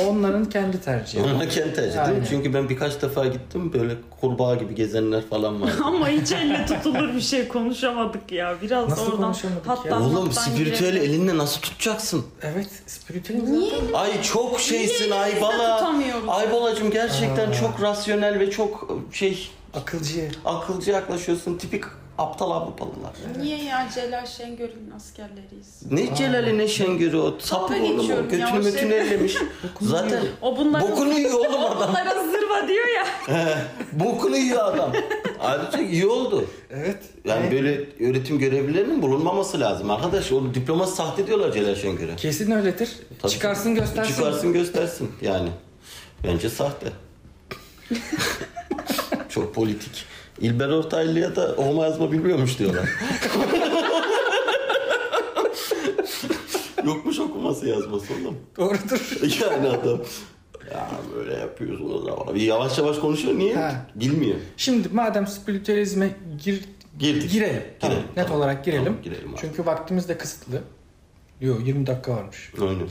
[0.09, 1.23] Onların kendi tercihi.
[1.23, 2.13] Onlar kendi tercih değil mi?
[2.13, 2.25] Aynen.
[2.29, 5.71] Çünkü ben birkaç defa gittim böyle kurbağa gibi gezenler falan var.
[5.83, 8.55] Ama hiç elle tutulur bir şey konuşamadık ya.
[8.61, 9.71] Biraz Nasıl oradan konuşamadık ya?
[9.77, 11.09] hattan Oğlum hattan spiritüel girelim.
[11.11, 12.25] elinle nasıl tutacaksın?
[12.41, 13.71] Evet, spiritüel Niye?
[13.93, 15.77] Ay çok şeysin Niye Aybala.
[15.79, 16.23] tutamıyoruz?
[16.29, 17.53] Aybalacım gerçekten Aa.
[17.53, 20.29] çok rasyonel ve çok şey akılcı.
[20.45, 21.57] akılcı yaklaşıyorsun.
[21.57, 21.83] Tipik
[22.21, 23.11] aptal Avrupalılar.
[23.39, 25.81] Niye ya Celal Şengör'ün askerleriyiz?
[25.91, 28.01] Ne Celal'i ne Şengör'ü o sapık oğlum o.
[28.01, 29.35] geçiyorum ya, Götünü o mötünü şey- ellemiş.
[29.81, 31.89] Zaten O bunların, bokunu yiyor oğlum adam.
[31.89, 33.05] bunlara zırva diyor ya.
[33.91, 34.93] bokunu yiyor adam.
[35.39, 36.45] Ayrıca iyi oldu.
[36.69, 37.03] Evet.
[37.25, 37.51] Yani Evet.
[37.51, 39.91] böyle öğretim görevlilerinin bulunmaması lazım.
[39.91, 42.15] Arkadaş o diploması sahte diyorlar Celal Şengör'e.
[42.15, 42.89] Kesin öyledir.
[43.21, 43.31] Tabii.
[43.31, 44.13] Çıkarsın göstersin.
[44.15, 45.49] Çıkarsın göstersin yani.
[46.23, 46.87] Bence sahte.
[49.29, 50.05] Çok politik.
[50.41, 52.89] İlber Ortaylı'ya da okuma yazma bilmiyormuş diyorlar.
[56.85, 58.37] Yokmuş okuması yazması oğlum.
[58.57, 59.11] Doğrudur.
[59.41, 59.99] Yani adam
[60.71, 62.35] ya böyle yapıyoruz o zaman.
[62.35, 63.55] Bir yavaş yavaş konuşuyor niye?
[63.55, 63.85] Ha.
[63.95, 64.35] Bilmiyor.
[64.57, 66.09] Şimdi madem spiritüalizme
[66.43, 66.61] gir,
[66.99, 67.31] Girdik.
[67.31, 67.63] girelim.
[67.79, 68.39] Tamam, Girelim, net tamam.
[68.41, 68.83] olarak girelim.
[68.85, 69.37] Tamam, girelim abi.
[69.41, 70.61] Çünkü vaktimiz de kısıtlı.
[71.41, 72.53] Yo 20 dakika varmış.
[72.61, 72.87] Aynen.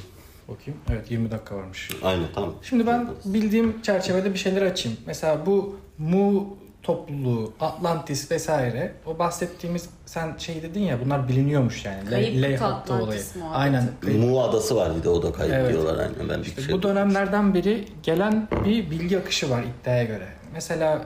[0.49, 0.81] Bakayım.
[0.91, 1.91] Evet 20 dakika varmış.
[2.03, 2.55] Aynen tamam.
[2.63, 4.99] Şimdi ben bildiğim çerçevede bir şeyler açayım.
[5.07, 12.11] Mesela bu Mu topluluğu, Atlantis vesaire o bahsettiğimiz sen şey dedin ya bunlar biliniyormuş yani.
[12.11, 13.59] Kayıp hattı Atlantis muhabbeti.
[13.59, 13.89] Aynen.
[14.01, 14.25] kayıp.
[14.25, 15.73] Mu adası var bir de o da kayıp Evet.
[15.73, 16.75] diyorlar aynen ben bir İşte şey.
[16.75, 20.27] bu dönemlerden beri gelen bir bilgi akışı var iddiaya göre.
[20.53, 21.03] Mesela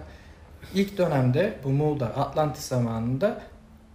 [0.74, 3.40] ilk dönemde bu Mu'da Atlantis zamanında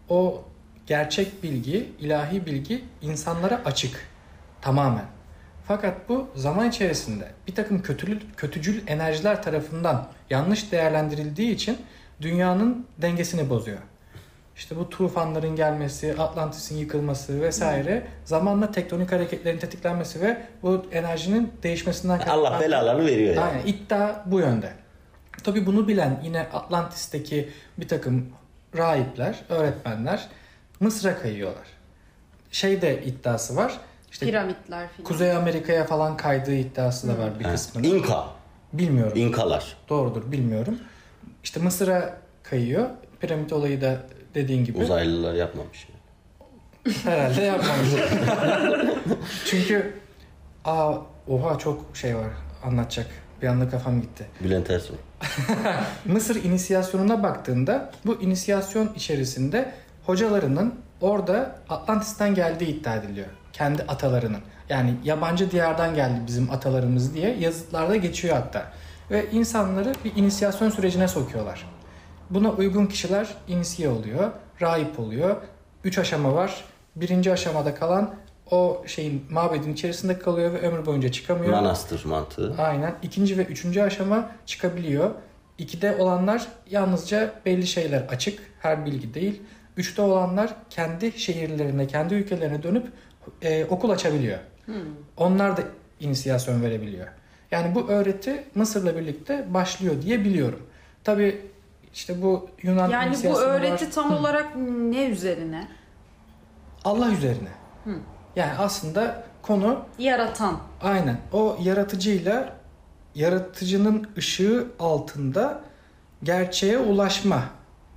[0.10, 0.44] o
[0.88, 4.08] gerçek bilgi, ilahi bilgi insanlara açık
[4.62, 5.06] tamamen.
[5.68, 11.78] Fakat bu zaman içerisinde bir takım kötülü, kötücül enerjiler tarafından yanlış değerlendirildiği için
[12.22, 13.78] dünyanın dengesini bozuyor.
[14.56, 22.20] İşte bu tufanların gelmesi, Atlantis'in yıkılması vesaire zamanla tektonik hareketlerin tetiklenmesi ve bu enerjinin değişmesinden
[22.20, 23.46] Allah belalarını veriyor yani.
[23.50, 24.72] Aynen iddia bu yönde.
[25.44, 28.30] Tabii bunu bilen yine Atlantis'teki bir takım
[28.78, 30.28] rahipler, öğretmenler
[30.80, 31.68] Mısır'a kayıyorlar.
[32.52, 33.78] Şey de iddiası var.
[34.12, 35.08] İşte Piramitler filan.
[35.08, 37.88] Kuzey Amerika'ya falan kaydığı iddiası da var bir Ha, kısmının.
[37.88, 38.28] İnka.
[38.74, 39.14] Bilmiyorum.
[39.16, 39.78] İnkalar.
[39.90, 40.80] Doğrudur bilmiyorum.
[41.44, 42.90] İşte Mısır'a kayıyor.
[43.20, 43.98] Piramit olayı da
[44.36, 44.78] dediğin gibi.
[44.78, 45.88] Uzaylılar yapmamış.
[47.04, 47.90] Herhalde yapmamış.
[49.46, 49.94] Çünkü
[50.66, 50.94] Aa
[51.28, 52.30] oha çok şey var
[52.64, 53.08] anlatacak.
[53.42, 54.26] Bir anda kafam gitti.
[54.44, 54.98] Bülent Ersoy.
[56.06, 59.74] Mısır inisiyasyonuna baktığında bu inisiyasyon içerisinde
[60.06, 63.28] hocalarının orada Atlantis'ten geldiği iddia ediliyor.
[63.60, 64.41] Kendi atalarının.
[64.69, 68.72] Yani yabancı diyardan geldi bizim atalarımız diye yazıtlarda geçiyor hatta.
[69.12, 71.65] Ve insanları bir inisiyasyon sürecine sokuyorlar.
[72.30, 75.36] Buna uygun kişiler inisiye oluyor, rahip oluyor.
[75.84, 76.63] Üç aşama var.
[76.95, 78.15] Birinci aşamada kalan
[78.52, 81.52] o şeyin mabedin içerisinde kalıyor ve ömür boyunca çıkamıyor.
[81.52, 82.56] Manastır mantığı.
[82.58, 82.95] Aynen.
[83.04, 85.12] İkinci ve üçüncü aşama çıkabiliyor.
[85.58, 88.39] İkide olanlar yalnızca belli şeyler açık.
[88.60, 89.41] Her bilgi değil.
[89.80, 92.88] Üçte olanlar kendi şehirlerine, kendi ülkelerine dönüp
[93.42, 94.39] e, okul açabiliyor.
[95.18, 95.62] Onlar da
[96.00, 97.08] inisiyasyon verebiliyor.
[97.52, 100.62] Yani bu öğreti Mısır'la birlikte başlıyor diye biliyorum.
[101.04, 101.42] Tabi
[101.94, 103.56] işte bu Yunan Yani bu inisiyasyonu var.
[103.60, 105.68] öğreti tam olarak ne üzerine?
[106.86, 107.50] Allah üzerine.
[107.84, 107.92] Hı.
[108.36, 110.60] Yani aslında konu Yaratan.
[110.82, 111.18] Aynen.
[111.34, 112.56] O yaratıcıyla
[113.15, 115.62] yaratıcının ışığı altında
[116.24, 117.44] gerçeğe ulaşma.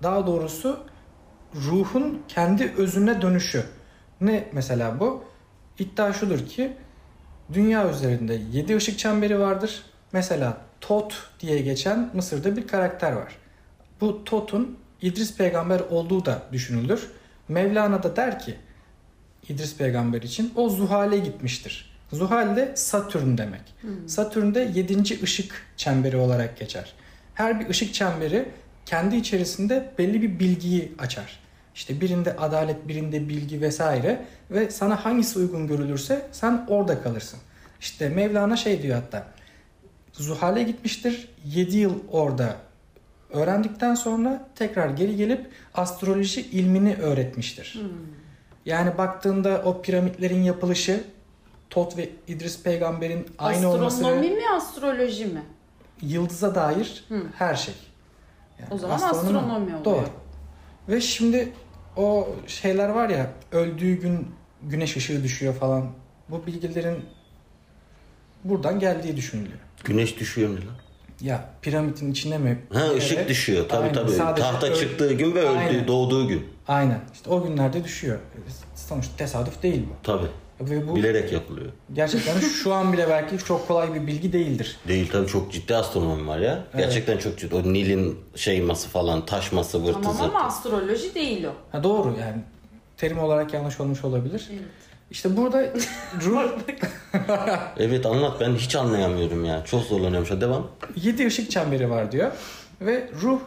[0.03, 0.81] Daha doğrusu
[1.55, 3.65] ruhun kendi özüne dönüşü.
[4.21, 5.25] Ne mesela bu?
[5.79, 6.73] İddia şudur ki
[7.53, 9.83] dünya üzerinde 7 ışık çemberi vardır.
[10.13, 13.37] Mesela Tot diye geçen Mısır'da bir karakter var.
[14.01, 17.11] Bu Tot'un İdris peygamber olduğu da düşünülür.
[17.49, 18.55] Mevlana da der ki
[19.49, 21.93] İdris peygamber için o Zuhal'e gitmiştir.
[22.13, 23.61] Zuhal de Satürn demek.
[24.07, 25.23] Satürn de 7.
[25.23, 26.93] ışık çemberi olarak geçer.
[27.35, 28.49] Her bir ışık çemberi
[28.87, 31.42] kendi içerisinde belli bir bilgiyi açar.
[31.75, 37.39] İşte birinde adalet, birinde bilgi vesaire ve sana hangisi uygun görülürse sen orada kalırsın.
[37.81, 39.27] İşte Mevlana şey diyor hatta.
[40.13, 41.29] Zuhal'e gitmiştir.
[41.45, 42.57] 7 yıl orada
[43.31, 47.81] öğrendikten sonra tekrar geri gelip astroloji ilmini öğretmiştir.
[48.67, 51.05] Yani baktığında o piramitlerin yapılışı
[51.71, 55.43] Tot ve İdris peygamberin aynı olması Astronomi mi astroloji mi?
[56.03, 57.23] yıldıza dair Hı.
[57.39, 57.75] her şey.
[58.61, 59.19] Yani O zaman astronomi.
[59.39, 59.85] astronomi oluyor.
[59.85, 60.07] Doğru.
[60.89, 61.53] Ve şimdi
[61.97, 64.29] o şeyler var ya öldüğü gün
[64.63, 65.91] güneş ışığı düşüyor falan.
[66.29, 67.05] Bu bilgilerin
[68.45, 69.59] buradan geldiği düşünülüyor.
[69.85, 70.63] Güneş düşüyor mu lan?
[71.21, 72.59] Ya piramidin içine mi?
[72.73, 73.03] Ha Evet.
[73.03, 73.69] ışık düşüyor.
[73.69, 73.95] Tabii Aynen.
[73.95, 74.11] tabii.
[74.13, 75.89] Sadece Tahta öl- çıktığı gün ve öldüğü, Aynen.
[75.89, 76.47] doğduğu gün.
[76.69, 77.01] Aynen.
[77.15, 78.19] İşte o günlerde düşüyor.
[78.75, 79.93] Sonuçta tesadüf değil bu.
[80.03, 80.27] Tabii.
[80.71, 81.73] Ve bu Bilerek yapılıyor.
[81.93, 84.77] gerçekten şu an bile belki çok kolay bir bilgi değildir.
[84.89, 86.65] Değil tabii çok ciddi astronomi var ya.
[86.75, 86.85] Evet.
[86.85, 87.55] Gerçekten çok ciddi.
[87.55, 90.25] O Nil'in şeyması falan, taşması, vırtı Tamam zırtı.
[90.29, 91.53] ama astroloji değil o.
[91.73, 92.43] Ha doğru yani
[92.97, 94.49] terim olarak yanlış olmuş olabilir.
[94.53, 94.63] Evet.
[95.11, 95.63] İşte burada
[96.25, 96.51] ruh
[97.79, 99.65] Evet anlat ben hiç anlayamıyorum ya.
[99.65, 100.41] Çok zorlanıyorum şu an.
[100.41, 100.67] Devam.
[100.97, 102.33] 7 ışık çemberi var diyor.
[102.81, 103.39] Ve ruh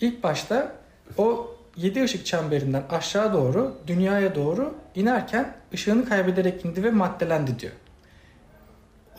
[0.00, 0.72] ilk başta
[1.18, 7.72] o 7 ışık çemberinden aşağı doğru dünyaya doğru inerken ışığını kaybederek indi ve maddelendi diyor.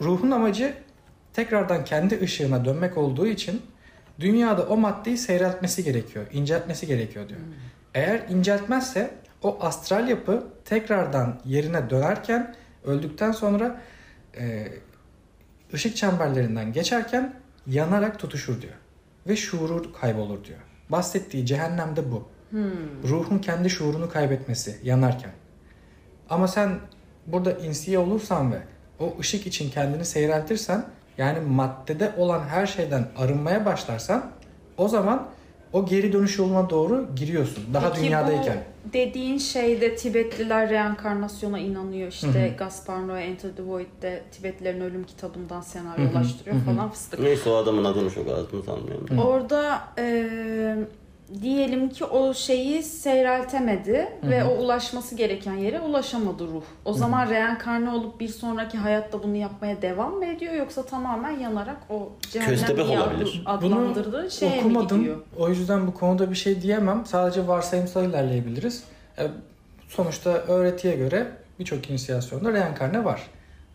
[0.02, 0.74] Ruhun amacı
[1.34, 3.62] tekrardan kendi ışığına dönmek olduğu için
[4.20, 7.40] dünyada o maddeyi seyreltmesi gerekiyor, inceltmesi gerekiyor diyor.
[7.94, 9.12] Eğer inceltmezse
[9.44, 12.56] o astral yapı tekrardan yerine dönerken
[12.86, 13.82] öldükten sonra
[14.38, 14.68] e,
[15.74, 17.34] ışık çemberlerinden geçerken
[17.68, 18.74] yanarak tutuşur diyor.
[19.28, 20.60] Ve şuuru kaybolur diyor.
[20.90, 22.28] Bahsettiği cehennemde bu.
[23.08, 25.32] Ruhun kendi şuurunu kaybetmesi yanarken.
[26.32, 26.70] Ama sen
[27.28, 28.58] burada insiye olursan ve
[29.00, 30.86] o ışık için kendini seyreltirsen
[31.18, 34.32] yani maddede olan her şeyden arınmaya başlarsan
[34.78, 35.28] o zaman
[35.74, 37.64] o geri dönüş yoluna doğru giriyorsun.
[37.74, 38.58] Daha Peki dünyadayken.
[38.86, 42.08] bu dediğin şeyde Tibetliler reenkarnasyona inanıyor.
[42.08, 47.20] İşte Gaspar Noé Enter the Void'de Tibetlilerin ölüm kitabından senaryolaştırıyor falan fıstık.
[47.20, 49.18] Neyse o adamın adını çok ağzımı sanmıyorum.
[49.18, 50.76] Orada e,
[51.42, 56.64] diyelim ki o şeyi seyreltemedi ve o ulaşması gereken yere ulaşamadı ruh.
[56.86, 61.78] O zaman reenkarne olup bir sonraki hayatta bunu yapmaya devam mı ediyor yoksa tamamen yanarak
[61.90, 63.44] o cehennem Köstebek olabilir.
[63.46, 65.00] adlandırdığı şeye mi okumadım.
[65.00, 65.18] gidiyor?
[65.38, 67.06] O yüzden bu konuda bir şey diyemem.
[67.06, 68.84] Sadece varsayımsal ilerleyebiliriz.
[69.18, 69.28] E,
[69.88, 71.28] sonuçta öğretiye göre
[71.60, 73.22] birçok inisiyasyonda reenkarne var.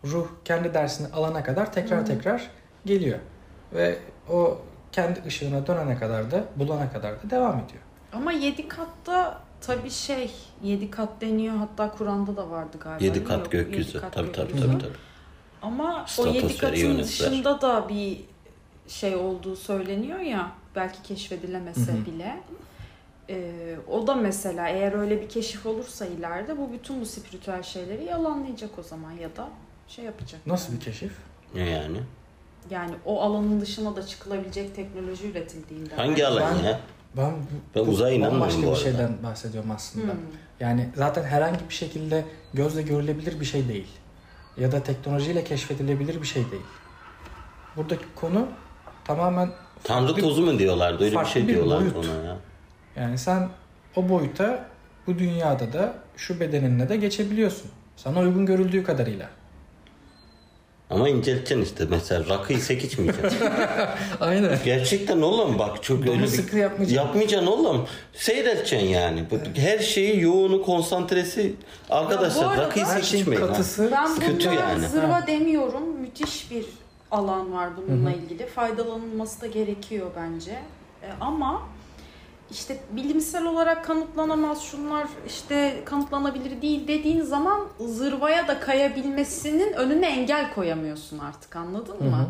[0.03, 2.47] Ruh kendi dersini alana kadar tekrar tekrar
[2.85, 3.19] geliyor.
[3.73, 3.97] Ve
[4.31, 4.57] o
[4.91, 7.81] kendi ışığına dönene kadar da bulana kadar da devam ediyor.
[8.13, 10.31] Ama yedi katta tabii şey
[10.63, 13.03] yedi kat deniyor hatta Kur'an'da da vardı galiba.
[13.03, 13.29] Yedi değil mi?
[13.29, 13.89] kat Yok, gökyüzü.
[13.89, 14.67] yedi kat Tabii tabii gökyüzü.
[14.71, 14.81] tabii.
[14.81, 14.97] tabii.
[15.61, 17.31] Ama o Stratosfer, yedi katın ionosfer.
[17.31, 18.21] dışında da bir
[18.87, 22.05] şey olduğu söyleniyor ya belki keşfedilemese Hı hı.
[22.05, 22.37] bile.
[23.29, 28.03] Ee, o da mesela eğer öyle bir keşif olursa ileride bu bütün bu spiritüel şeyleri
[28.03, 29.49] yalanlayacak o zaman ya da
[29.87, 30.47] şey yapacak.
[30.47, 31.11] Nasıl bir keşif?
[31.55, 31.97] Ne yani?
[32.69, 35.95] Yani o alanın dışına da çıkılabilecek teknoloji üretildiğinde.
[35.95, 36.79] Hangi alan Ben- ya?
[37.17, 37.31] Ben,
[37.75, 38.79] Ben uzaya inanmıyorum Başka bir arada.
[38.79, 40.11] şeyden bahsediyorum aslında.
[40.13, 40.19] Hmm.
[40.59, 43.87] Yani zaten herhangi bir şekilde gözle görülebilir bir şey değil.
[44.57, 46.63] ya da teknolojiyle keşfedilebilir bir şey değil.
[47.75, 48.47] Buradaki konu
[49.05, 49.49] tamamen
[49.83, 51.03] Tanrı farklı- tozu mu diyorlardı?
[51.03, 51.95] Öyle bir şey bir diyorlar boyut.
[51.95, 52.37] ona ya.
[52.95, 53.49] Yani sen
[53.95, 54.65] o boyuta
[55.07, 57.71] bu dünyada da şu bedeninle de geçebiliyorsun.
[57.95, 59.29] Sana uygun görüldüğü kadarıyla.
[60.97, 61.85] Ama incelteceksin işte.
[61.89, 63.39] Mesela rakı isek içmeyeceksin.
[64.19, 64.59] Aynen.
[64.65, 66.95] Gerçekten oğlum bak çok Bunu öyle sıkı yapmayacaksın.
[67.05, 67.85] Yapmayacaksın oğlum.
[68.13, 69.23] Seyredeceksin yani.
[69.31, 71.53] Bu- Her şeyi yoğunu, konsantresi.
[71.89, 73.41] Arkadaşlar Ya bu arada- rakı Her şeyin içmeyin.
[73.41, 73.47] ha.
[73.47, 74.87] katısı Ben Kötü bundan yani.
[74.87, 75.27] zırva Ha.
[75.27, 75.83] demiyorum.
[76.01, 76.65] Müthiş bir
[77.11, 78.45] alan var bununla ilgili.
[78.47, 80.51] Faydalanılması da gerekiyor bence.
[81.03, 81.61] E, ama
[82.51, 90.53] işte bilimsel olarak kanıtlanamaz şunlar işte kanıtlanabilir değil dediğin zaman zırvaya da kayabilmesinin önüne engel
[90.53, 92.17] koyamıyorsun artık anladın mı?
[92.17, 92.25] Hı hı.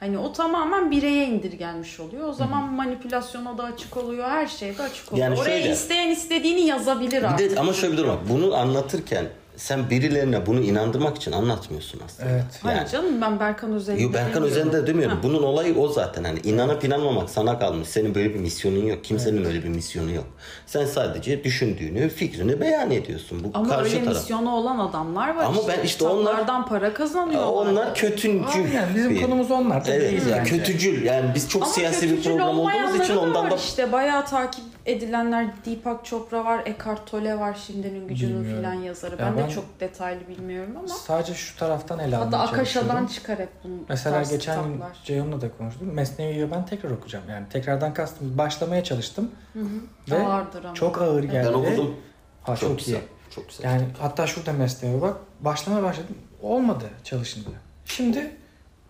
[0.00, 2.28] Hani o tamamen bireye indirgenmiş oluyor.
[2.28, 5.26] O zaman manipülasyona da açık oluyor, her şeye de açık oluyor.
[5.28, 7.56] Yani Oraya şöyle- isteyen istediğini yazabilir artık.
[7.56, 8.18] de ama şöyle bir durum var.
[8.28, 9.26] Bunu anlatırken
[9.56, 12.28] sen birilerine bunu inandırmak için anlatmıyorsun aslında.
[12.30, 12.44] Evet.
[12.62, 14.42] Hayır Yani- canım ben Berkan Özel'de Yo, Berkan.
[14.42, 15.16] Özen'de demiyorum.
[15.16, 15.22] Ha.
[15.22, 16.24] Bunun olayı o zaten.
[16.24, 17.88] Hani inanıp inanmamak sana kalmış.
[17.88, 19.04] Senin böyle bir misyonun yok.
[19.04, 20.24] Kimsenin öyle bir misyonu yok.
[20.66, 23.44] Sen sadece düşündüğünü, fikrini beyan ediyorsun.
[23.44, 24.16] Bu Ama karşı öyle taraf.
[24.16, 25.44] misyonu olan adamlar var.
[25.44, 27.48] Ama ben işte kitaplardan para kazanıyorlar.
[27.72, 28.64] Onlar kötüncül.
[28.64, 30.50] Aynen bizim bir- konumuz onlar Evet değil ya bence.
[30.56, 31.02] kötücül.
[31.04, 35.46] Yani biz çok Ama siyasi bir program olduğumuz için ondan da işte bayağı takip edilenler
[35.66, 38.58] Deepak Chopra var, Eckhart Tolle var şimdinin gücünün Bilmiyorum.
[38.62, 39.12] filan yazarı.
[39.12, 42.86] Ya ben, ben- de çok detaylı bilmiyorum ama Sadece şu taraftan ele hatta almaya Akasha'dan
[42.86, 43.06] çalışıyordum.
[43.14, 44.96] çıkar hep bunun Mesela geçen gün kitaplar.
[45.04, 45.92] Ceyhun'la da konuştum.
[45.94, 47.24] Mesnevi'yi ben tekrar okuyacağım.
[47.30, 49.30] Yani tekrardan kastım başlamaya çalıştım.
[49.52, 49.66] Hı hı.
[50.10, 50.74] Ve Ağırdır ama.
[50.74, 51.48] Çok ağır geldi.
[51.48, 51.96] ben okudum.
[52.42, 52.94] Ha, çok, güzel.
[52.94, 53.00] iyi.
[53.30, 53.64] Çok güzel.
[53.64, 55.16] Yani hatta şurada mesleğe bak.
[55.40, 56.16] Başlamaya başladım.
[56.42, 57.50] Olmadı çalışınca.
[57.84, 58.30] Şimdi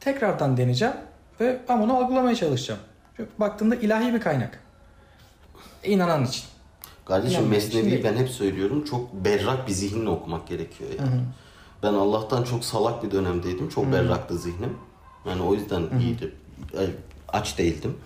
[0.00, 0.94] tekrardan deneyeceğim
[1.40, 2.80] ve ama onu algılamaya çalışacağım.
[3.16, 4.65] Çünkü baktığımda ilahi bir kaynak.
[5.87, 6.44] İnanan için.
[7.05, 7.64] Kardeşim İnanmıyorum.
[7.66, 8.85] Mesnevi'yi Şimdi- ben hep söylüyorum.
[8.85, 11.20] Çok berrak bir zihinle okumak gerekiyor yani.
[11.83, 13.68] Ben Allah'tan çok salak bir dönemdeydim.
[13.68, 14.77] Çok berraktı zihnim.
[15.29, 16.33] Yani o yüzden iyiydi.
[16.79, 16.87] Ay,
[17.29, 17.96] Aç değildim.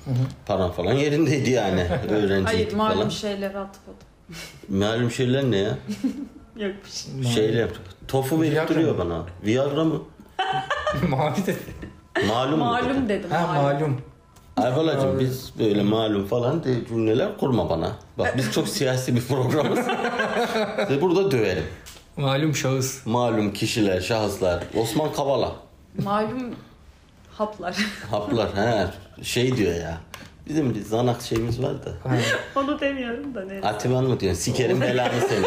[0.46, 1.80] Param falan yerindeydi yani.
[2.08, 3.08] Öğrenciydik Hayır malum falan.
[3.08, 4.08] şeyler atıp atıp.
[4.68, 5.78] Malum şeyler ne ya?
[6.56, 6.90] Yok bir
[7.22, 7.32] şey.
[7.32, 7.68] Şeyler.
[8.08, 8.98] Tofu verip Viagra duruyor mı?
[8.98, 9.26] bana.
[9.46, 10.02] Viagra mı?
[11.08, 11.58] Mavi dedi.
[12.28, 12.58] Malum?
[12.58, 13.30] Malum dedim.
[13.30, 13.80] Ha malum.
[13.80, 14.00] malum.
[14.56, 17.92] Aybalacığım biz böyle malum falan de cümleler kurma bana.
[18.18, 19.78] Bak biz çok siyasi bir programız.
[20.90, 21.64] Ve burada döverim.
[22.16, 23.06] Malum şahıs.
[23.06, 24.62] Malum kişiler, şahıslar.
[24.76, 25.52] Osman Kavala.
[26.02, 26.54] Malum
[27.38, 27.76] haplar.
[28.10, 28.48] Haplar.
[28.56, 28.86] He,
[29.24, 29.98] şey diyor ya.
[30.48, 31.90] Bizim bir zanak şeyimiz var da.
[32.56, 33.60] Onu demiyorum da ne.
[33.68, 34.40] Ativan mı diyorsun?
[34.40, 35.46] Sikerim belanı seni.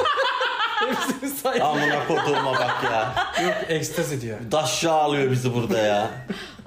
[0.89, 1.62] Hepsini say.
[1.62, 3.16] Amına koduğuma bak ya.
[3.44, 4.38] Yok ekstazi diyor.
[4.52, 6.10] Daşşa alıyor bizi burada ya.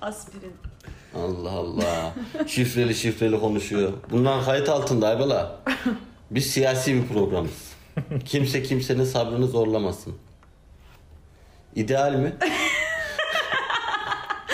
[0.03, 0.53] Aspirin.
[1.15, 2.15] Allah Allah.
[2.47, 3.93] Şifreli şifreli konuşuyor.
[4.11, 5.59] Bunlar kayıt altında Aybala.
[6.31, 7.73] Biz siyasi bir programız.
[8.25, 10.15] Kimse kimsenin sabrını zorlamasın.
[11.75, 12.33] İdeal mi?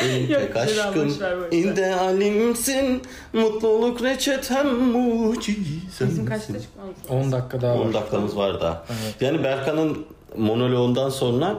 [0.03, 1.17] Benim Yok, tek aşkım
[1.51, 7.17] idealimsin Mutluluk reçetem mucizem Bizim kaçta çıkmamız lazım?
[7.27, 7.93] 10 dakika daha 10 var.
[7.95, 8.85] dakikamız var daha.
[9.21, 11.59] Yani Berkan'ın monoloğundan sonra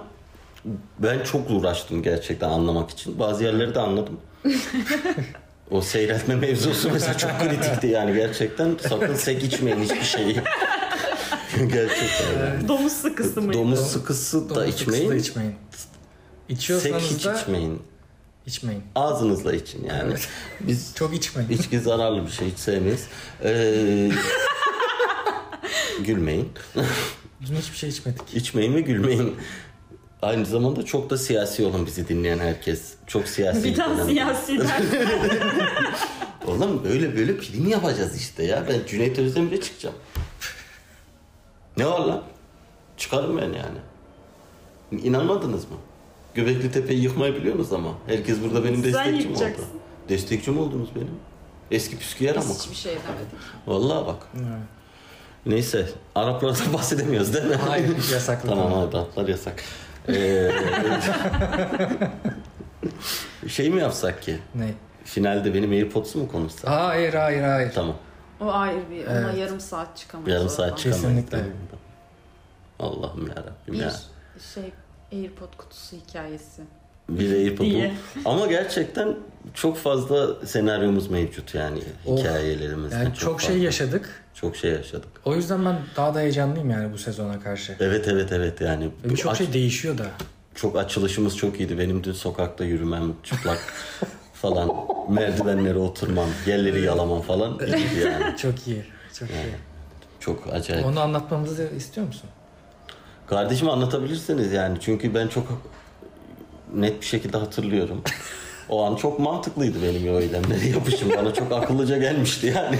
[1.00, 3.20] ben çok uğraştım gerçekten anlamak için.
[3.20, 4.18] Bazı yerleri de anladım.
[5.72, 8.78] O seyretme mevzusu mesela çok kritikti yani gerçekten.
[8.90, 10.34] Sakın sek içmeyin hiçbir şeyi.
[11.58, 12.40] gerçekten.
[12.40, 12.68] yani.
[12.68, 13.58] Domuz sıkısı mıydı?
[13.58, 15.10] Domuz sıkısı da Domuz sıkısı içmeyin.
[15.12, 15.56] da içmeyin.
[15.72, 17.82] Sek İçiyorsanız hiç da içmeyin.
[18.46, 18.84] içmeyin.
[18.96, 20.02] Ağzınızla için yani.
[20.10, 20.28] Evet.
[20.60, 21.50] Biz Çok içmeyin.
[21.50, 23.04] içki zararlı bir şey hiç sevmeyiz.
[23.44, 24.12] Ee,
[26.06, 26.50] gülmeyin.
[27.48, 28.34] Dün hiçbir şey içmedik.
[28.34, 29.36] İçmeyin ve gülmeyin.
[30.24, 32.94] Aynı zamanda çok da siyasi olun bizi dinleyen herkes.
[33.08, 33.64] Çok siyasi.
[33.64, 34.82] Bir tane siyasiler.
[36.48, 38.64] Oğlum böyle böyle film yapacağız işte ya.
[38.70, 39.96] Ben Cüneyt Özdemir'e çıkacağım.
[41.78, 42.24] Ne var lan?
[42.98, 43.80] Çıkarım ben yani.
[45.04, 45.78] İnanmadınız mı?
[46.34, 47.94] Göbekli Tepe'yi yıkmayı biliyorsunuz ama.
[48.08, 49.66] Herkes burada benim Sen destekçim oldu.
[50.10, 51.12] Destekçim oldunuz benim.
[51.72, 52.46] Eski püskü yer ama.
[52.54, 53.68] Hiçbir şey demedik.
[53.68, 54.28] Vallahi bak.
[55.46, 55.90] Neyse.
[56.16, 57.56] Araplardan bahsedemiyoruz değil mi?
[57.56, 58.50] Hayır yasaklı.
[58.50, 59.64] Tamam abi Araplar yasak.
[60.10, 60.52] Ee,
[63.48, 64.40] şey mi yapsak ki?
[64.56, 64.74] Ne?
[65.06, 66.70] Finalde benim AirPods'u mu konuşsak?
[66.72, 67.72] Hayır hayır hayır.
[67.76, 67.96] Tamam.
[68.42, 69.08] O ayrı bir.
[69.08, 69.38] Ona Evet.
[69.38, 70.30] yarım saat çıkamayız.
[70.34, 70.56] Yarım oradan.
[70.56, 71.02] saat çıkamayız.
[71.04, 71.38] Kesinlikle.
[71.38, 71.54] değil mi?
[72.80, 73.92] Allah'ım yarabbim Bir ya.
[74.54, 74.72] şey
[75.14, 76.62] AirPod kutusu hikayesi.
[77.10, 77.94] Bir AirPod Diye.
[78.26, 79.16] Ama gerçekten
[79.54, 81.80] çok fazla senaryomuz mevcut yani.
[82.06, 82.20] Of.
[82.20, 82.96] Hikayelerimizde.
[82.96, 83.64] Yani çok, şey fazla.
[83.66, 84.23] yaşadık.
[84.34, 85.10] Çok şey yaşadık.
[85.26, 87.76] O yüzden ben daha da heyecanlıyım yani bu sezona karşı.
[87.80, 88.90] Evet evet evet yani.
[89.04, 90.06] Birçok şey değişiyor da.
[90.56, 91.80] Çok açılışımız çok iyiydi.
[91.80, 93.60] Benim dün sokakta yürümem, çıplak
[94.34, 94.70] falan,
[95.10, 98.38] merdivenlere oturmam, yerleri yalamam falan iyiydi yani.
[98.42, 98.86] Çok iyi.
[99.20, 99.56] Çok iyi.
[100.20, 100.86] Çok acayip.
[100.86, 102.30] Onu anlatmamızı istiyor musun?
[103.28, 104.78] Kardeşim anlatabilirsiniz yani.
[104.82, 105.62] Çünkü ben çok
[106.76, 108.02] net bir şekilde hatırlıyorum.
[108.70, 111.10] O an çok mantıklıydı benim o eylemleri yapışım.
[111.18, 112.76] Bana çok akıllıca gelmişti yani.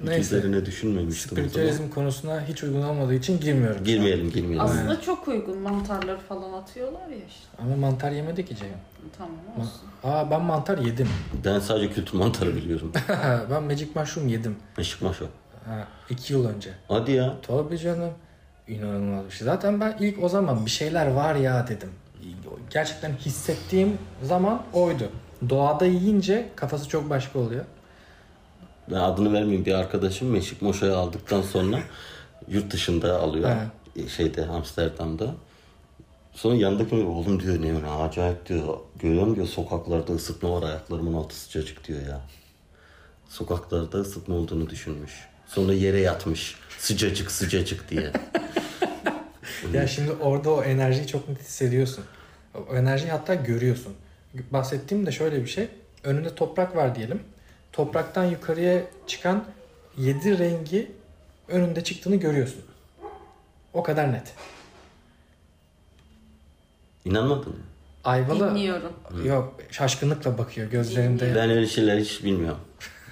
[0.00, 0.20] Hiç Neyse.
[0.36, 1.38] üzerine düşünmemiştim.
[1.38, 3.84] Spiritüalizm konusuna hiç uygun olmadığı için girmiyorum.
[3.84, 4.60] Girmeyelim girmeyelim.
[4.60, 7.46] Aslında çok uygun mantarları falan atıyorlar ya işte.
[7.58, 8.76] Ama mantar yemedi ki Ceyhun.
[9.18, 9.80] Tamam Ma- olsun.
[10.04, 11.08] Aa ben mantar yedim.
[11.44, 12.92] Ben sadece kültür mantarı biliyorum.
[13.50, 14.56] ben magic mushroom yedim.
[14.76, 15.24] Meşik maşo.
[15.66, 16.70] Ha, iki yıl önce.
[16.88, 17.34] Hadi ya.
[17.46, 18.10] Tabii canım.
[18.68, 19.44] İnanılmaz bir şey.
[19.44, 21.88] Zaten ben ilk o zaman bir şeyler var ya dedim.
[22.70, 25.10] Gerçekten hissettiğim zaman oydu.
[25.48, 27.64] Doğada yiyince kafası çok başka oluyor.
[28.90, 31.80] Ben adını vermeyeyim bir arkadaşım Meşik Moşa'yı aldıktan sonra
[32.48, 33.50] yurt dışında alıyor.
[34.16, 35.34] Şeyde Amsterdam'da.
[36.32, 38.78] Sonra yanındaki oğlum diyor ne ne acayip diyor.
[38.98, 42.20] Görüyorum diyor sokaklarda ısıtma var ayaklarımın altı sıcacık diyor ya.
[43.28, 45.12] Sokaklarda ısıtma olduğunu düşünmüş.
[45.46, 46.54] Sonra yere yatmış.
[46.78, 48.12] Sıcacık sıcacık diye.
[49.72, 52.04] Ya şimdi orada o enerjiyi çok net hissediyorsun.
[52.54, 53.94] O enerjiyi hatta görüyorsun.
[54.50, 55.68] Bahsettiğim de şöyle bir şey.
[56.04, 57.22] Önünde toprak var diyelim.
[57.72, 59.44] Topraktan yukarıya çıkan
[59.98, 60.90] yedi rengi
[61.48, 62.62] önünde çıktığını görüyorsun.
[63.72, 64.34] O kadar net.
[67.04, 67.58] İnanmadın mı?
[68.04, 68.92] Ayvalı Dinliyorum.
[69.24, 71.34] yok şaşkınlıkla bakıyor gözlerinde.
[71.34, 72.60] Ben öyle şeyler hiç bilmiyorum.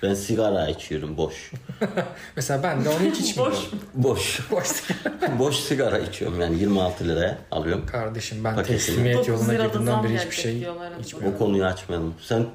[0.03, 1.53] Ben sigara içiyorum boş.
[2.37, 3.59] Mesela ben de onu hiç içmiyorum.
[3.95, 4.41] Boş.
[4.51, 4.69] Boş.
[5.39, 7.87] boş sigara içiyorum yani 26 liraya alıyorum.
[7.87, 8.77] Kardeşim ben Paketini.
[8.77, 11.35] teslimiyet 9 yoluna lirada girdiğimden zam beri hiçbir gelecek şey diyorlar içmiyorum.
[11.35, 12.15] O konuyu açmayalım.
[12.21, 12.47] Sen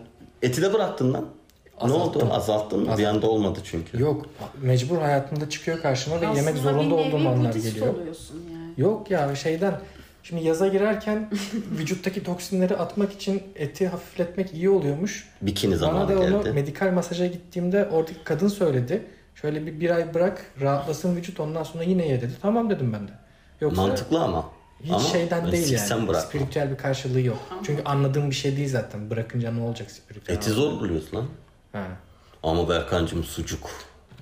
[0.41, 1.25] eti de bıraktın lan.
[1.77, 2.21] Azalttım.
[2.21, 2.33] Ne oldu?
[2.33, 2.85] Azalttın mı?
[2.85, 3.15] Bir Azalttım.
[3.15, 4.01] anda olmadı çünkü.
[4.01, 4.25] Yok
[4.61, 7.87] mecbur hayatımda çıkıyor karşıma ve yemek Aslında zorunda bir nevi olduğum anlar geliyor.
[7.95, 8.73] oluyorsun yani.
[8.77, 9.79] Yok ya şeyden
[10.23, 11.29] şimdi yaza girerken
[11.77, 15.29] vücuttaki toksinleri atmak için eti hafifletmek iyi oluyormuş.
[15.41, 16.51] Bikini Bana zamanı da onu geldi.
[16.53, 19.05] medikal masaja gittiğimde oradaki kadın söyledi.
[19.35, 22.33] Şöyle bir, bir ay bırak rahatlasın vücut ondan sonra yine ye dedi.
[22.41, 23.11] Tamam dedim ben de.
[23.61, 24.45] Yoksa Mantıklı ama.
[24.83, 26.07] hiç ama şeyden değil yani.
[26.07, 26.13] bırakma.
[26.29, 27.37] Spiritüel bir karşılığı yok.
[27.63, 29.09] Çünkü anladığım bir şey değil zaten.
[29.09, 30.35] Bırakınca ne olacak spiritüel?
[30.35, 31.25] Eti zor buluyorsun lan.
[31.71, 31.83] Ha.
[32.43, 33.69] Ama Berkancığım sucuk.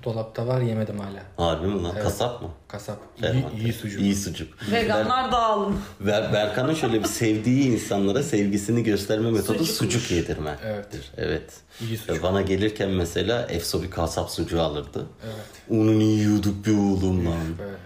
[0.04, 1.22] Dolapta var yemedim hala.
[1.36, 1.94] Harbi mi lan?
[2.02, 2.48] Kasap mı?
[2.68, 2.98] Kasap.
[3.22, 4.00] İyi, iyi sucuk.
[4.00, 4.72] İyi sucuk.
[4.72, 5.76] Veganlar dağılın.
[6.00, 9.70] Ber, Berkan'ın şöyle bir sevdiği insanlara sevgisini gösterme metodu Sucukmuş.
[9.92, 10.58] sucuk yedirme.
[10.64, 10.86] Evet.
[11.16, 11.60] Evet.
[11.80, 12.22] İyi sucuk.
[12.22, 15.06] Bana gelirken mesela Efso bir kasap sucuğu alırdı.
[15.24, 15.80] Evet.
[15.80, 17.58] Onu yiyorduk bir oğlum lan.
[17.58, 17.76] Böyle.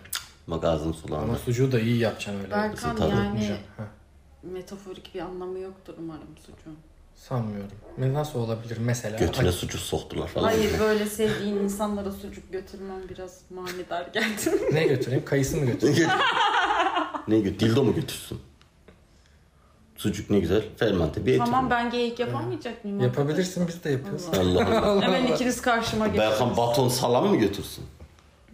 [0.48, 1.24] Bak ağzım sulandı.
[1.24, 2.50] Ama sucuğu da iyi yapacaksın öyle.
[2.50, 3.16] Berkan tabii.
[3.16, 3.56] yani
[4.42, 6.76] metaforik bir anlamı yoktur umarım sucuğun.
[7.16, 7.70] Sanmıyorum.
[7.98, 9.18] Ne- Nasıl olabilir mesela?
[9.18, 10.44] Götüne Ay, sucuk soktular falan.
[10.44, 14.50] Hayır böyle sevdiğin insanlara sucuk götürmem biraz manidar geldi.
[14.72, 15.24] ne götüreyim?
[15.24, 16.08] Kayısı mı götüreyim?
[17.28, 17.58] ne götür?
[17.68, 18.38] Dildo mu götürsün?
[19.96, 20.62] Sucuk ne güzel.
[20.76, 21.38] Fermente bir et.
[21.38, 23.00] tamam ben geyik yapamayacak mıyım?
[23.00, 24.24] Yapabilirsin biz de yapıyoruz.
[24.38, 24.40] Allah.
[24.66, 25.02] Allah Allah.
[25.02, 26.20] Hemen ikiniz karşıma geçin.
[26.20, 27.84] Berkan baton salam mı götürsün?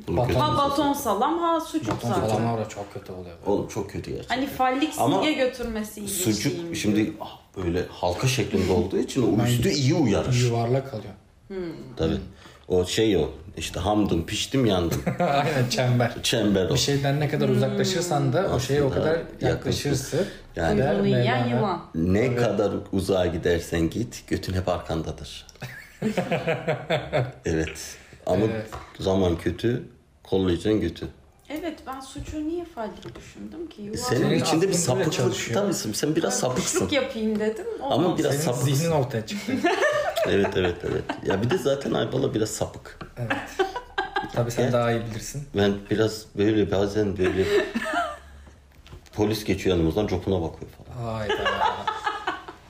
[0.09, 0.35] Bunu Baton-.
[0.41, 2.29] Ha baton salam ha sucuk Baton zaten.
[2.29, 3.37] salamlar da çok kötü oluyor.
[3.47, 4.37] Oğlum çok kötü gerçekten.
[4.37, 8.99] Hani fallik Ama silge götürmesi iyi bir Sucuk şeyim şimdi ah, böyle halka şeklinde olduğu
[8.99, 10.35] için o üstü iyi uyarır.
[10.35, 11.15] Yuvarlak kalıyor.
[11.97, 12.19] Tabii.
[12.69, 13.31] O şey o.
[13.57, 15.03] İşte hamdım, piştim, yandım.
[15.19, 16.13] Aynen çember.
[16.23, 16.75] Çember o.
[16.75, 20.27] Bir şeyden ne kadar uzaklaşırsan da o şeye o Aslında kadar yaklaşırsın.
[20.57, 21.57] Yani- Der Kuyruğunu yiyen Mevlana.
[21.57, 21.83] yılan.
[21.95, 25.47] Ne kadar uzağa gidersen git, götün hep arkandadır.
[27.45, 27.97] evet.
[28.27, 28.67] Ama Evet.
[29.01, 29.83] zaman kötü,
[30.23, 31.09] kollayacaksın götü.
[31.49, 33.83] Evet ben sucuğu niye fallik düşündüm ki?
[33.83, 34.05] Yuvarlak.
[34.07, 35.13] Senin, Senin içinde bir aklın böyle sapıklık.
[35.13, 35.61] çalışıyor.
[35.61, 36.79] Tabii sen biraz sapıksın.
[36.79, 37.67] Kuşluk yapayım dedim.
[37.83, 38.75] Ama biraz Senin sapıksın.
[38.75, 39.53] zihnin ortaya çıktı.
[40.29, 41.03] Evet evet evet.
[41.27, 42.99] Ya bir de zaten Aybala biraz sapık.
[44.33, 44.73] Tabii sen Evet.
[44.73, 45.49] daha iyi bilirsin.
[45.57, 47.45] Ben biraz böyle bazen böyle
[49.13, 51.13] polis geçiyor yanımızdan copuna bakıyor falan.
[51.13, 51.35] Hayda.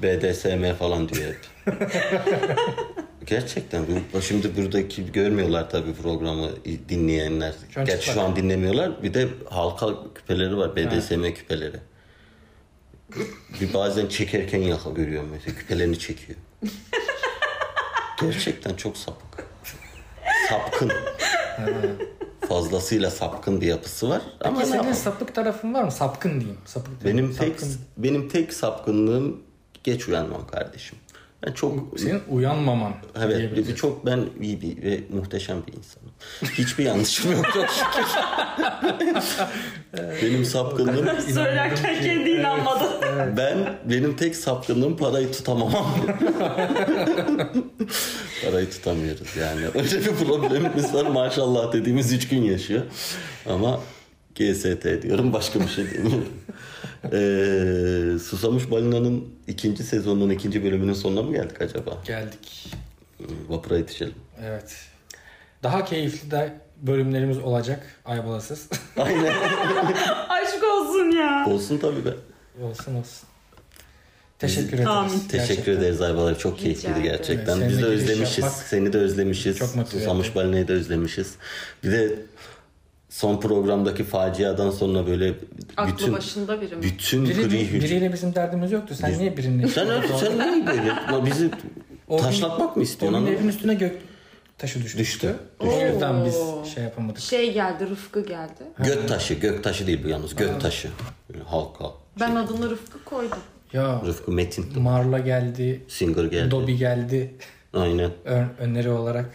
[0.02, 1.40] BDSM falan diyor hep.
[3.32, 3.86] Gerçekten
[4.20, 6.48] şimdi buradaki görmüyorlar tabii programı
[6.88, 7.54] dinleyenler.
[7.70, 9.02] Şu an Gerçi şu an dinlemiyorlar.
[9.02, 10.76] Bir de halka küpeleri var.
[10.76, 11.76] BDSM küpeleri.
[13.60, 15.58] Bir bazen çekerken yaka görüyorum mesela.
[15.58, 16.38] Küpelerini çekiyor.
[18.20, 19.46] Gerçekten çok sapık.
[20.48, 20.92] Sapkın.
[22.48, 24.22] Fazlasıyla sapkın bir yapısı var.
[24.40, 24.94] Ama Peki ne senin yapalım?
[24.94, 25.92] sapık tarafın var mı?
[25.92, 26.60] Sapkın diyeyim.
[26.64, 27.18] Sapık diyeyim.
[27.18, 27.76] Benim tek Sapkın.
[27.96, 29.42] benim tek sapkınlığım
[29.84, 30.98] geç uyanmam kardeşim.
[31.46, 32.92] Ben çok Senin uyanmaman.
[33.24, 36.10] Evet, çok ben iyi bir ve muhteşem bir insanım.
[36.42, 38.04] Hiçbir yanlışım yok çok şükür.
[40.22, 42.84] benim sapkınlığım, Söylerken kendi inanmadı.
[43.36, 45.86] ben benim tek sapkınlığım parayı tutamamam.
[48.44, 49.66] parayı tutamıyoruz yani.
[49.74, 52.82] Öyle bir problemimiz var maşallah dediğimiz üç gün yaşıyor.
[53.46, 53.80] Ama
[54.34, 56.28] GST diyorum başka bir şey demiyorum.
[57.12, 61.98] Ee, Susamış Balina'nın ikinci sezonunun ikinci bölümünün sonuna mı geldik acaba?
[62.06, 62.72] Geldik.
[63.48, 64.14] Vapura yetişelim.
[64.44, 64.74] Evet.
[65.62, 68.68] Daha keyifli de bölümlerimiz olacak aybalasız.
[68.96, 69.24] Aynen.
[70.28, 71.46] Aşk olsun ya.
[71.48, 72.10] Olsun tabii be.
[72.62, 73.28] olsun olsun.
[74.38, 74.86] Teşekkür ederiz.
[74.86, 75.10] Amin.
[75.18, 75.72] Teşekkür Gerçekten.
[75.72, 76.38] ederiz Aybalar.
[76.38, 77.04] Çok Rica keyifliydi ederim.
[77.16, 77.58] gerçekten.
[77.60, 78.38] Evet, Biz de özlemişiz.
[78.38, 79.58] yapmak Seni de özlemişiz.
[79.58, 80.34] çok Susamış.
[80.34, 81.34] Balina'yı da özlemişiz.
[81.84, 82.16] Bir de
[83.12, 85.34] son programdaki faciadan sonra böyle
[85.76, 86.82] Aklı bütün başında biri mi?
[86.82, 87.84] bütün Biri, gri hücre.
[87.86, 88.94] biriyle bizim derdimiz yoktu.
[88.94, 89.68] Sen Biz- niye birini...
[89.68, 90.86] Sen öyle, sen niye böyle?
[90.86, 91.50] Ya Bizi
[92.08, 93.18] O gün- taşlatmak mı istiyorsun?
[93.18, 93.98] anladın evin üstüne gök
[94.58, 94.98] taşı düşmüştü.
[94.98, 95.36] Düştü.
[95.60, 96.24] O yüzden Oo.
[96.26, 96.36] biz
[96.74, 97.18] şey yapamadık.
[97.18, 98.62] Şey geldi, Rıfkı geldi.
[98.78, 100.36] Gök taşı, gök taşı değil bu yalnız.
[100.36, 100.88] Gök taşı.
[101.32, 101.84] Böyle halka.
[102.20, 103.38] Ben adını Rıfkı koydum.
[103.72, 104.82] Ya Rıfkı Metin.
[104.82, 106.50] Marla geldi, Singer geldi.
[106.50, 107.34] Dobby geldi
[107.74, 108.10] Aynen.
[108.24, 109.30] ön- öneri olarak.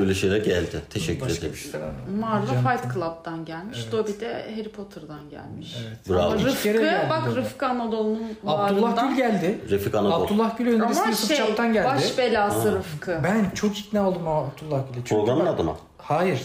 [0.00, 0.82] Öyle şeyler geldi.
[0.90, 1.52] Teşekkür Başka ederim.
[1.52, 1.88] bir şeyler.
[2.20, 3.86] Marla Can- Fight Club'dan gelmiş.
[3.92, 5.76] Dobby de Harry Potter'dan gelmiş.
[5.88, 5.98] Evet.
[6.08, 6.20] Bravo.
[6.32, 7.36] Ama Rıfkı, geldi bak Dobby.
[7.40, 9.58] Rıfkı Anadolu'nun Abdullah Gül geldi.
[9.70, 10.24] Refik Anadolu.
[10.24, 11.86] Abdullah Gül önerisi Ama Yusuf şey, Çap'tan geldi.
[11.88, 13.20] baş belası Rıfkı.
[13.24, 14.94] Ben çok ikna oldum o Abdullah Gül'e.
[14.94, 15.76] Çünkü Programın bak- adı mı?
[15.98, 16.40] Hayır.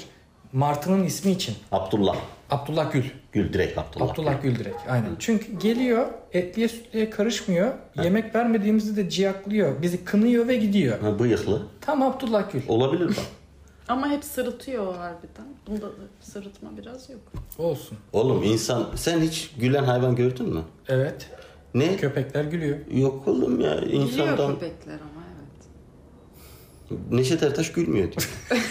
[0.53, 1.55] Martı'nın ismi için.
[1.71, 2.15] Abdullah.
[2.51, 3.05] Abdullah Gül.
[3.31, 4.09] Gül direkt Abdullah.
[4.09, 4.77] Abdullah Gül direkt.
[4.89, 5.09] Aynen.
[5.19, 7.73] Çünkü geliyor etliye sütlüye karışmıyor.
[8.03, 9.81] Yemek vermediğimizde de ciyaklıyor.
[9.81, 10.99] Bizi kınıyor ve gidiyor.
[10.99, 11.61] Ha, bıyıklı.
[11.81, 12.61] Tam Abdullah Gül.
[12.67, 13.15] Olabilir bak.
[13.87, 15.45] Ama hep sırıtıyor o harbiden.
[15.67, 17.19] Bunda da sırıtma biraz yok.
[17.57, 17.97] Olsun.
[18.13, 20.61] Oğlum insan sen hiç gülen hayvan gördün mü?
[20.87, 21.29] Evet.
[21.73, 21.97] Ne?
[21.97, 22.77] Köpekler gülüyor.
[22.91, 26.99] Yok oğlum ya insandan köpekler ama evet.
[27.11, 28.29] Neşet Ertaş gülmüyor diyor.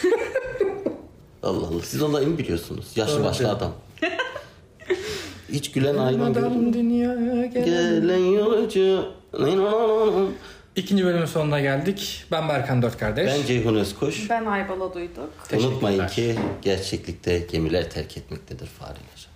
[1.43, 2.93] Allah Allah siz ondan iyi mi biliyorsunuz?
[2.97, 3.73] Yaşlı başlı adam.
[5.53, 6.21] Hiç gülen gördün?
[6.21, 7.65] Adam dünyaya gelen.
[7.65, 9.05] Gelen yolcu.
[10.77, 12.25] İkinci bölümün sonuna geldik.
[12.31, 13.27] Ben Berkan Dört Kardeş.
[13.27, 14.31] Ben Ceyhun Özkoş.
[14.31, 15.31] Ben Aybala duyduk.
[15.59, 19.30] Unutmayın ki gerçeklikte gemiler terk etmektedir fareler.